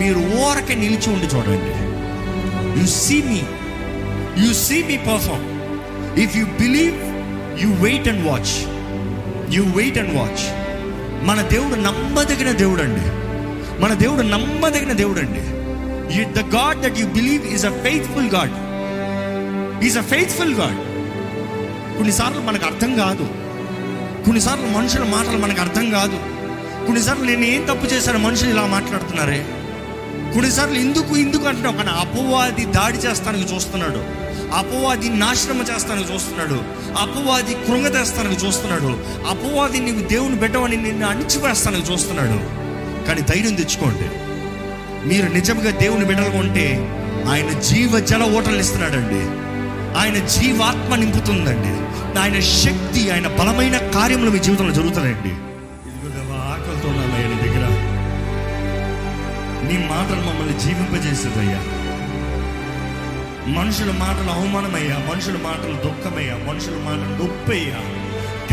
మీరు 0.00 0.18
ఓరకే 0.18 0.74
నిలిచి 0.74 1.12
ఉండి 1.12 1.26
చూడండి. 1.26 1.90
You 2.80 2.86
see 2.86 3.22
me 3.22 3.42
you 4.46 4.52
see 4.52 4.82
me 4.82 4.96
perform 4.96 5.46
if 6.18 6.36
you 6.36 6.44
believe 6.44 6.94
you 7.62 7.68
wait 7.68 8.08
and 8.08 8.26
watch 8.26 8.79
you 9.52 9.64
wait 9.64 9.98
and 9.98 10.14
watch 10.14 10.44
మన 11.26 11.40
దేవుడు 11.42 11.74
నమ్మదగిన 11.74 12.50
దేవుడు 12.50 12.82
అండి 12.82 13.06
మన 13.82 13.94
దేవుడు 13.94 14.22
నమ్మదగిన 14.22 14.92
దేవుడు 14.92 15.18
అండి 15.18 15.42
the 16.40 16.54
God 16.54 16.80
that 16.80 16.98
you 16.98 17.06
believe 17.06 17.46
is 17.46 17.66
a 17.66 17.82
faithful 17.82 18.30
God 18.30 18.54
is 19.84 19.98
a 19.98 20.02
faithful 20.02 20.54
God 20.54 20.78
కొన్నిసార్లు 21.96 22.40
మనకు 22.40 22.66
అర్థం 22.66 22.94
కాదు. 22.94 23.24
కొన్నిసార్లు 24.24 24.66
మనుషుల 24.66 25.04
మాటలు 25.04 25.38
మనకు 25.38 25.60
అర్థం 25.60 25.90
కాదు. 25.90 26.18
కొన్నిసార్లు 26.86 27.24
నేను 27.24 27.44
ఏం 27.44 27.64
తప్పు 27.64 27.86
చేశాను 27.86 28.18
మనుషులు 28.18 28.50
ఇలా 28.50 28.66
మాట్లాడుతున్నారే? 28.66 29.46
కొన్నిసార్లు 30.32 30.78
ఎందుకు 30.78 31.16
ఎందుకు 31.16 31.48
అంటున్నావు 31.48 31.76
కానీ 31.76 31.88
అపవాది 31.88 32.64
దాడి 32.64 32.98
చేస్తానికి 32.98 33.54
చూస్తున్నాడు. 33.54 34.29
అపవాది 34.54 35.08
నాశనం 35.08 35.66
చేస్తానికి 35.74 36.14
చూస్తున్నాడు. 36.14 36.62
అపవాది 36.98 37.54
కృంగతేస్తానికి 37.54 38.46
చూస్తున్నాడు. 38.46 38.86
అపవాది 39.28 39.80
నీవు 39.80 40.08
దేవుని 40.08 40.34
బిడ్డవని 40.34 40.76
నిన్ను 40.76 41.06
అణిచివేస్తానికి 41.06 41.92
చూస్తున్నాడు. 41.92 42.60
కానీ 43.06 43.20
ధైర్యం 43.20 43.54
తెచ్చుకోండి. 43.54 44.30
మీరు 45.08 45.32
నిజంగా 45.32 45.70
దేవుని 45.70 46.04
బిడ్డలుగా 46.04 46.38
ఉంటే 46.38 46.96
ఆయన 47.28 47.58
జీవ 47.58 47.98
జల 47.98 48.22
ఓటలు 48.22 48.58
ఇస్తున్నాడండి. 48.58 49.50
ఆయన 49.98 50.26
జీవాత్మ 50.26 50.94
నింపుతుందండి. 50.94 51.90
ఆయన 52.20 52.40
శక్తి 52.40 53.10
ఆయన 53.10 53.28
బలమైన 53.28 53.76
కార్యములు 53.76 54.30
మీ 54.30 54.38
జీవితంలో 54.38 54.74
జరుగుతున్నాయండి. 54.74 55.50
ఆకలితో 56.34 56.88
ఉన్నాను 56.88 57.14
ఆయన 57.14 57.40
దగ్గర. 57.40 57.68
నీ 59.70 59.78
మాటలు 59.90 60.20
మమ్మల్ని 60.20 60.60
జీవింపజేసేదయ్యా. 60.60 61.79
మనుషుల 63.46 63.90
మాటలు 63.90 64.30
అవమానమయ్యా 64.30 64.98
మనుషుల 64.98 65.36
మాటలు 65.36 65.82
దుఃఖమయ్యా 65.82 66.36
మనుషుల 66.36 66.76
మాటలు 66.76 67.24
నొప్పయ్యా 67.24 67.78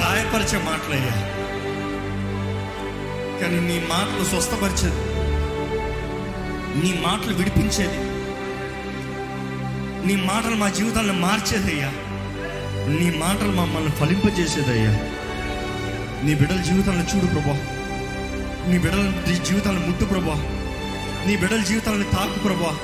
గాయపరిచే 0.04 0.63
మాటలయ్యా. 0.63 1.28
కానీ 3.41 3.60
నీ 3.60 3.86
మాటలు 3.89 4.26
స్వస్థపరిచేది 4.26 5.17
నీ 6.84 7.02
మాటలు 7.08 7.34
విడిపించేది 7.34 8.17
నీ 10.08 10.15
మాటలు 10.15 10.56
మా 10.56 10.69
జీవితాలను 10.69 11.13
మార్చేదయ్యా. 11.13 11.91
నీ 12.88 13.17
మాటలు 13.17 13.52
మమ్మల్ని 13.52 13.91
ఫలింపజేసేదయ్యా. 13.91 14.91
నీ 16.23 16.36
బిడ్డల 16.36 16.62
జీవితాలను 16.62 17.15
చూడు 17.15 17.26
ప్రభా. 17.26 17.60
నీ 18.67 18.78
బిడ్డల 18.78 19.34
జీవితాలను 19.43 19.88
ముట్టు 19.88 20.06
ప్రభా. 20.06 20.34
నీ 21.28 21.36
బిడ్డల 21.36 21.62
జీవితాలను 21.62 22.04
తాకు 22.04 22.39
ప్రభా. 22.39 22.78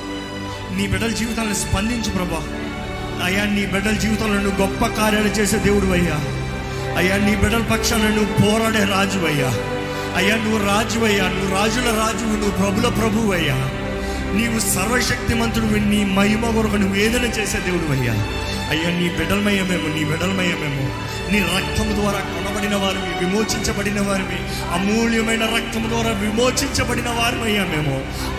నీ 0.76 0.86
బిడ్డల 0.86 1.08
జీవితాలను 1.08 1.54
స్పందించు 1.54 2.10
ప్రభా. 2.10 2.42
అయ్యా 3.24 3.44
నీ 3.44 3.66
బిడ్డల 3.66 3.92
జీవితంలో 3.92 4.40
నువ్వు 4.40 4.62
గొప్ప 4.62 4.86
కార్యాలు 4.86 5.28
చేసే 5.28 5.58
దేవుడు 5.58 5.86
అయ్యా. 5.86 6.18
అయ్యా 6.96 7.16
నీ 7.16 7.36
బిడ్డల 7.36 7.62
పక్షాన 7.62 7.98
నువ్వు 7.98 8.32
పోరాడే 8.42 8.84
రాజు 8.84 9.18
అయ్యా. 9.18 9.50
అయ్యా 10.16 10.36
నువ్వు 10.36 10.66
రాజు 10.66 11.00
అయ్యా. 11.00 11.28
నువ్వు 11.28 11.56
రాజుల 11.56 11.84
రాజువు 11.98 12.36
నువ్వు 12.36 12.50
ప్రభుల 12.50 12.88
ప్రభువు 13.00 13.32
అయ్యా. 13.32 13.56
నీవు 14.34 14.58
సర్వశక్తిమంతుడు 14.74 15.66
నీ 15.66 16.04
మహిమ 16.04 16.50
కొరకు 16.50 16.76
నువ్వు 16.76 16.96
ఏదైనా 16.96 17.26
చేసే 17.26 17.58
దేవుడు 17.58 17.92
అయ్యా. 17.92 18.14
అయ్యా 18.70 18.90
నీ 18.90 19.08
బిడ్డలమయ్యమేమో 19.08 19.88
నీ 19.88 20.04
బిడ్డలమయ్యమేమో 20.04 20.84
నీ 21.32 21.38
రక్తము 21.56 21.92
ద్వారా 21.92 22.18
కొనబడిన 22.28 22.74
వారివి 22.74 23.12
విమోచించబడిన 23.20 24.00
వారివి 24.00 24.38
అమూల్యమైన 24.74 25.44
రక్తము 25.46 25.88
ద్వారా 25.88 26.10
విమోచించబడిన 26.12 27.08
వారిమయ్యా 27.08 27.64
మేము. 27.64 27.96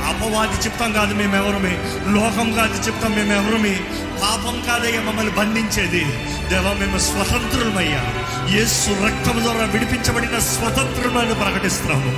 అపవాది 0.10 0.58
చెప్తాం 0.66 0.94
కాదు 0.94 1.14
మేము 1.14 1.36
ఎవరమే 1.36 1.74
లోకం 2.12 2.54
కాదు 2.54 2.88
చెప్తాం 2.88 3.12
మేము 3.16 3.34
ఎవరమే 3.34 3.74
పాపం 4.22 4.62
కాదయ్యా 4.68 5.02
మమ్మల్ని 5.02 5.32
బంధించేది. 5.32 6.04
దేవా 6.50 6.74
మేము 6.74 6.98
స్వతంత్రులమయ్యా. 7.00 8.04
యేసు 8.50 8.90
రక్తము 9.06 9.40
ద్వారా 9.40 9.66
విడిపించబడిన 9.66 10.40
స్వతంత్రులను 10.52 11.36
ప్రకటిస్తాము 11.36 12.12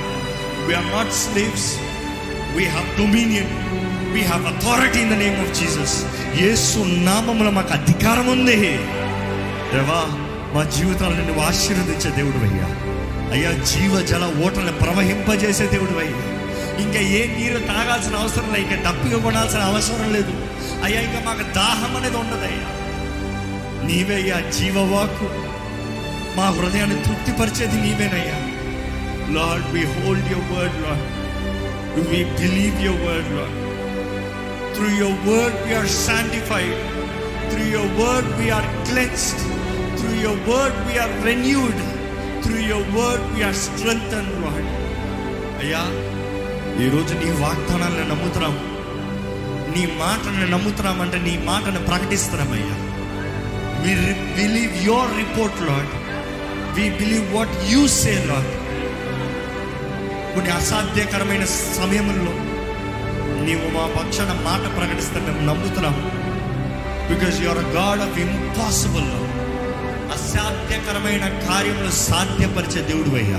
we are 0.68 0.90
not 0.92 1.12
slaves 1.14 1.70
we 2.56 2.64
have 2.66 2.98
dominion 2.98 3.52
we 4.12 4.20
have 4.22 4.46
authority 4.46 5.00
in 5.00 5.10
the 5.10 5.18
name 5.18 5.40
of 5.40 5.60
Jesus 5.60 5.96
Yesu 6.40 6.78
నామములో 7.04 7.50
మాకు 7.50 7.72
అధికారం 7.72 8.26
ఉంది. 8.26 8.56
దేవా 9.72 10.00
మా 10.54 10.64
జీవితాలను 10.76 11.26
నువ్వు 11.26 11.42
ఆశీర్వదించే 11.42 12.10
దేవుడు 12.10 12.38
అయ్యా. 12.44 12.68
అయ్యా 13.32 13.52
జీవజల 13.64 14.44
ఓటలను 14.44 14.72
ప్రవహింపజేసే 14.72 15.66
దేవుడు 15.66 15.98
అయ్యా. 15.98 16.20
ఇంకా 16.78 17.00
ఏ 17.00 17.26
నీరు 17.36 17.58
తాగాల్సిన 17.66 18.16
అవసరం 18.16 18.52
లేదు 18.52 18.62
ఇంకా 18.62 18.90
డప్పిగా 18.90 19.18
కొనాల్సిన 19.18 19.60
అవసరం 19.60 20.12
లేదు. 20.12 20.34
అయ్యా 20.84 21.00
ఇంకా 21.00 21.20
మాకు 21.26 21.54
దాహం 21.54 21.96
అనేది 21.96 22.16
ఉండదయ్యా 22.16 22.66
నీవే 23.86 24.14
అయ్యా 24.14 24.50
జీవవాకు 24.50 25.28
మా 26.36 26.46
హృదయాన్ని 26.50 27.04
తృప్తిపరిచేది 27.04 27.76
నీవేనయ్యా. 27.80 28.38
Lord 29.32 29.70
we 29.74 29.84
hold 29.94 30.32
your 30.32 30.52
word 30.52 30.82
Lord 30.82 31.06
we 32.10 32.24
believe 32.40 32.84
your 32.84 33.02
word 33.06 33.32
Lord 33.36 33.56
Through 34.78 34.94
your 34.96 35.14
word, 35.24 35.54
we 35.64 35.74
are 35.74 35.86
sanctified. 35.86 36.74
Through 37.50 37.68
your 37.68 37.86
word 37.98 38.26
we 38.38 38.50
are 38.50 38.66
cleansed. 38.84 39.38
Through 39.98 40.18
your 40.18 40.36
word 40.46 40.74
we 40.86 40.98
are 40.98 41.10
renewed. 41.20 41.78
Through 42.44 42.62
your 42.62 42.84
word 42.92 43.22
we 43.34 43.42
are 43.42 43.56
strengthened, 43.64 44.34
Lord. 44.42 44.66
అయ్యా 45.60 45.80
ఈరోజు 46.82 47.12
నీ 47.22 47.30
వాగ్దానాలను 47.40 48.04
నమ్ముతున్నాం 48.10 48.54
నీ 49.74 49.82
మాటను 50.02 50.46
నమ్ముతున్నాం 50.52 51.00
అంటే 51.04 51.18
నీ 51.24 51.34
మాటను 51.48 51.80
ప్రకటిస్తున్నామయ్యా 51.88 52.76
we 53.82 53.94
believe 54.38 54.76
your 54.88 55.12
report 55.22 55.58
Lord 55.68 55.90
we 56.76 56.84
believe 57.00 57.26
what 57.36 57.56
you 57.72 57.82
say 58.00 58.14
Lord 58.30 58.52
కొన్ని 60.34 60.52
అసాధ్యకరమైన 60.60 61.44
సమయంలో 61.80 62.34
నీవు 63.44 63.70
మా 63.70 64.02
పక్షాన 64.02 64.26
మాట 64.26 64.76
ప్రకటిస్తే 64.76 65.20
మేము 65.20 65.40
నమ్ముతున్నాము. 65.40 66.28
Because 67.14 67.42
your 67.42 67.64
God 67.64 68.00
of 68.00 68.18
impossible 68.18 69.28
అసాధ్యకరమైన 70.12 71.28
కార్యములు 71.28 71.90
సాధ్యపరిచే 71.90 72.82
దేవుడు 72.82 73.22
అయ్యా. 73.22 73.38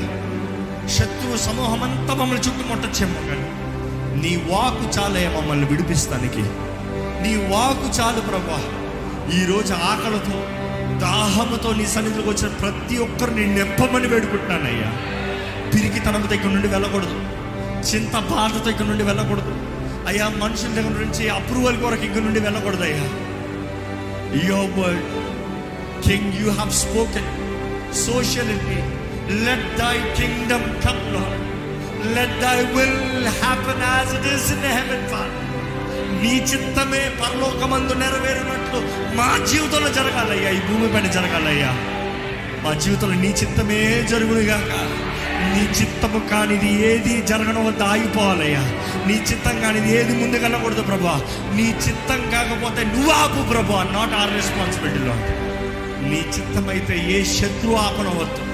శత్రువు 0.87 1.37
సమూహం 1.37 1.83
అంతా 1.83 2.13
మమ్మల్ని 2.13 2.47
చుట్టుముట్టచ్చేమో 2.47 3.27
కానీ 3.27 3.49
నీ 4.21 4.35
వాకు 4.35 4.99
చాలే 4.99 5.37
మమ్మల్ని 5.37 5.67
విడిపిస్తానికి. 5.67 6.41
నీ 7.21 7.35
వాకు 7.35 8.01
చాలు 8.01 8.21
ప్రభా. 8.21 8.63
ఈరోజు 9.39 9.73
ఆకలితో 9.73 10.47
దాహముతో 10.99 11.73
నీ 11.73 11.85
సన్నిధిలోకి 11.85 12.29
వచ్చిన 12.29 12.47
ప్రతి 12.47 12.97
ఒక్కరిని 12.97 13.55
నెప్పమని 13.55 14.07
వేడుకుంటున్నానయ్యా. 14.07 14.93
పిరికితనంతో 15.73 16.35
ఇక్కడ 16.35 16.49
నుండి 16.49 16.67
వెళ్ళకూడదు. 16.67 17.21
చింత 17.81 18.13
బాధతో 18.13 18.69
ఇక్కడ 18.69 18.85
నుండి 18.85 19.03
వెళ్ళకూడదు. 19.03 19.58
అయ్యా 20.09 20.29
మనుషుల 20.41 20.67
దగ్గర 20.69 20.93
నుంచి 21.03 21.29
అప్రూవల్ 21.29 21.77
కొరకు 21.77 22.03
ఇంక 22.03 22.17
నుండి 22.17 22.39
వెళ్ళకూడదు 22.39 22.83
అయ్యా. 22.83 23.05
Your 24.47 24.71
word 24.79 25.05
king 26.07 26.33
you 26.41 26.49
have 26.51 26.71
spoken 26.75 27.29
so shall 28.05 28.53
let 29.45 29.67
thy 29.79 29.95
kingdom 30.19 30.67
come 30.85 31.03
Lord 31.13 31.43
let 32.15 32.41
thy 32.41 32.57
will 32.75 32.99
happen 33.41 33.83
as 33.89 34.13
it 34.15 34.33
is 34.33 34.51
in 34.51 34.65
heaven 34.71 35.07
Father 35.07 35.45
నీ 36.21 36.33
చిత్తమే 36.51 37.01
పరలోకమందు 37.21 37.93
నెరవేరినట్లు 37.93 38.79
మా 39.15 39.37
జీవితంలో 39.51 39.89
జరగాలయ్యా. 39.89 40.49
ఈ 40.49 40.61
భూమి 40.69 40.87
పైన 40.93 41.07
జరగాలయ్యా. 41.11 41.71
మా 42.63 42.73
జీవితంలో 42.73 43.15
నీ 43.15 43.27
చిత్తమే 43.27 43.79
జరుగునుగాక. 44.09 44.71
నీ 45.39 45.81
చిత్తము 45.81 46.29
కానిది 46.29 46.87
ఏది 46.93 47.21
జరగడం 47.21 47.67
వద్ద 47.67 47.81
ఆగిపోవాలయ్యా. 47.81 48.59
నీ 49.07 49.13
చిత్తం 49.13 49.61
కానిది 49.61 49.97
ఏది 49.97 50.13
ముందుకెళ్ళకూడదు 50.13 50.81
ప్రభా. 50.81 51.21
నీ 51.55 51.63
చిత్తం 51.63 52.29
కాకపోతే 52.29 52.83
నువ్వు 52.83 53.11
ఆపు 53.11 53.49
ప్రభా 53.49 53.83
నాట్ 53.83 54.13
ఆర్ 54.13 54.33
రెస్పాన్సిబిలిటీలో 54.33 55.13
నీ 56.09 56.17
చిత్తమైతే 56.17 56.97
ఏ 57.11 57.23
శత్రువు 57.23 57.75
ఆపనవద్దు. 57.75 58.49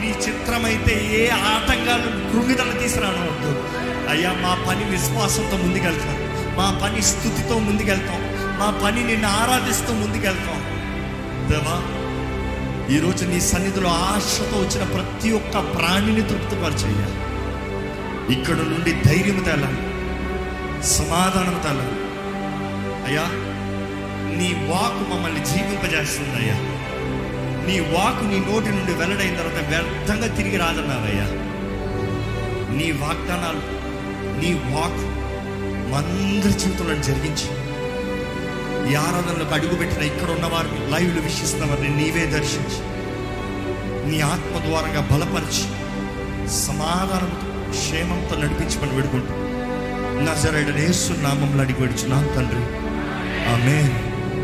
నీ 0.00 0.08
చిత్రమైతే 0.08 1.08
ఏ 1.14 1.28
ఆటంకాలు 1.28 2.32
కృంగిదలు 2.32 2.72
తీసుకురానవద్దు. 2.72 3.64
అయ్యా 4.10 4.32
మా 4.32 4.64
పని 4.68 4.84
విశ్వాసంతో 4.84 5.56
ముందుకెళ్తాం. 5.56 6.16
మా 6.56 6.80
పని 6.82 7.02
స్థుతితో 7.02 7.58
ముందుకెళ్తాం. 7.58 8.22
మా 8.58 8.80
పని 8.84 9.04
నిన్ను 9.04 9.28
ఆరాధిస్తూ 9.28 9.92
ముందుకెళ్తాం. 9.92 10.62
దేవా 11.50 12.01
ఈరోజు 12.90 13.24
నీ 13.24 13.40
సన్నిధిలో 13.40 13.88
ఆశతో 13.88 14.56
వచ్చిన 14.58 14.84
ప్రతి 14.84 15.32
ఒక్క 15.32 15.78
ప్రాణిని 15.78 16.22
తృప్తిపరచయ్యా. 16.22 17.08
ఇక్కడ 18.32 18.54
నుండి 18.54 18.92
ధైర్యం 18.92 19.42
తేలాలి 19.42 19.82
సమాధానం 20.86 21.60
తేలాలి. 21.62 21.96
అయ్యా 23.06 23.24
నీ 24.38 24.66
వాకు 24.68 25.14
మమ్మల్ని 25.14 25.46
జీవింపజేస్తుంది 25.46 26.36
అయ్యా 26.36 26.54
నీ 27.66 27.80
వాకు 27.80 28.24
నీ 28.24 28.38
నోటి 28.38 28.68
నుండి 28.68 28.92
వెల్లడైన 28.92 29.36
తర్వాత 29.36 29.68
వ్యర్థంగా 29.68 30.26
తిరిగి 30.26 30.56
రాదన్నావయ్యా 30.56 31.26
నీ 32.76 32.92
వాగ్దానాలు 32.92 33.62
నీ 34.40 34.52
వాక్ 34.52 35.02
మందరి 35.92 36.52
జీవితంలో 36.52 37.02
జరిగించి 37.02 37.46
ఈ 38.90 38.94
ఆరాధనలకు 38.94 39.54
అడుగుపెట్టిన 39.54 40.02
ఇక్కడ 40.02 40.30
ఉన్న 40.30 40.46
వారిని 40.46 40.80
లైవ్లు 40.92 41.20
వీక్షిస్తున్న 41.20 41.64
వారిని 41.64 41.96
నీవే 41.96 42.26
దర్శించి 42.26 42.80
నీ 44.08 44.20
ఆత్మ 44.20 44.54
ద్వారంగా 44.66 45.02
బలపరిచి 45.12 45.64
సమాధానంతో 46.66 47.48
క్షేమంతో 47.70 48.34
నడిపించమని 48.36 48.94
వేడుకుంటూ 48.96 49.34
నజరేడనేసు 50.26 51.12
నామంలో 51.22 51.62
అడిగి 51.62 51.78
పెడుచున్నాను 51.80 52.28
తండ్రి. 52.36 52.64
ఆమె 53.52 53.78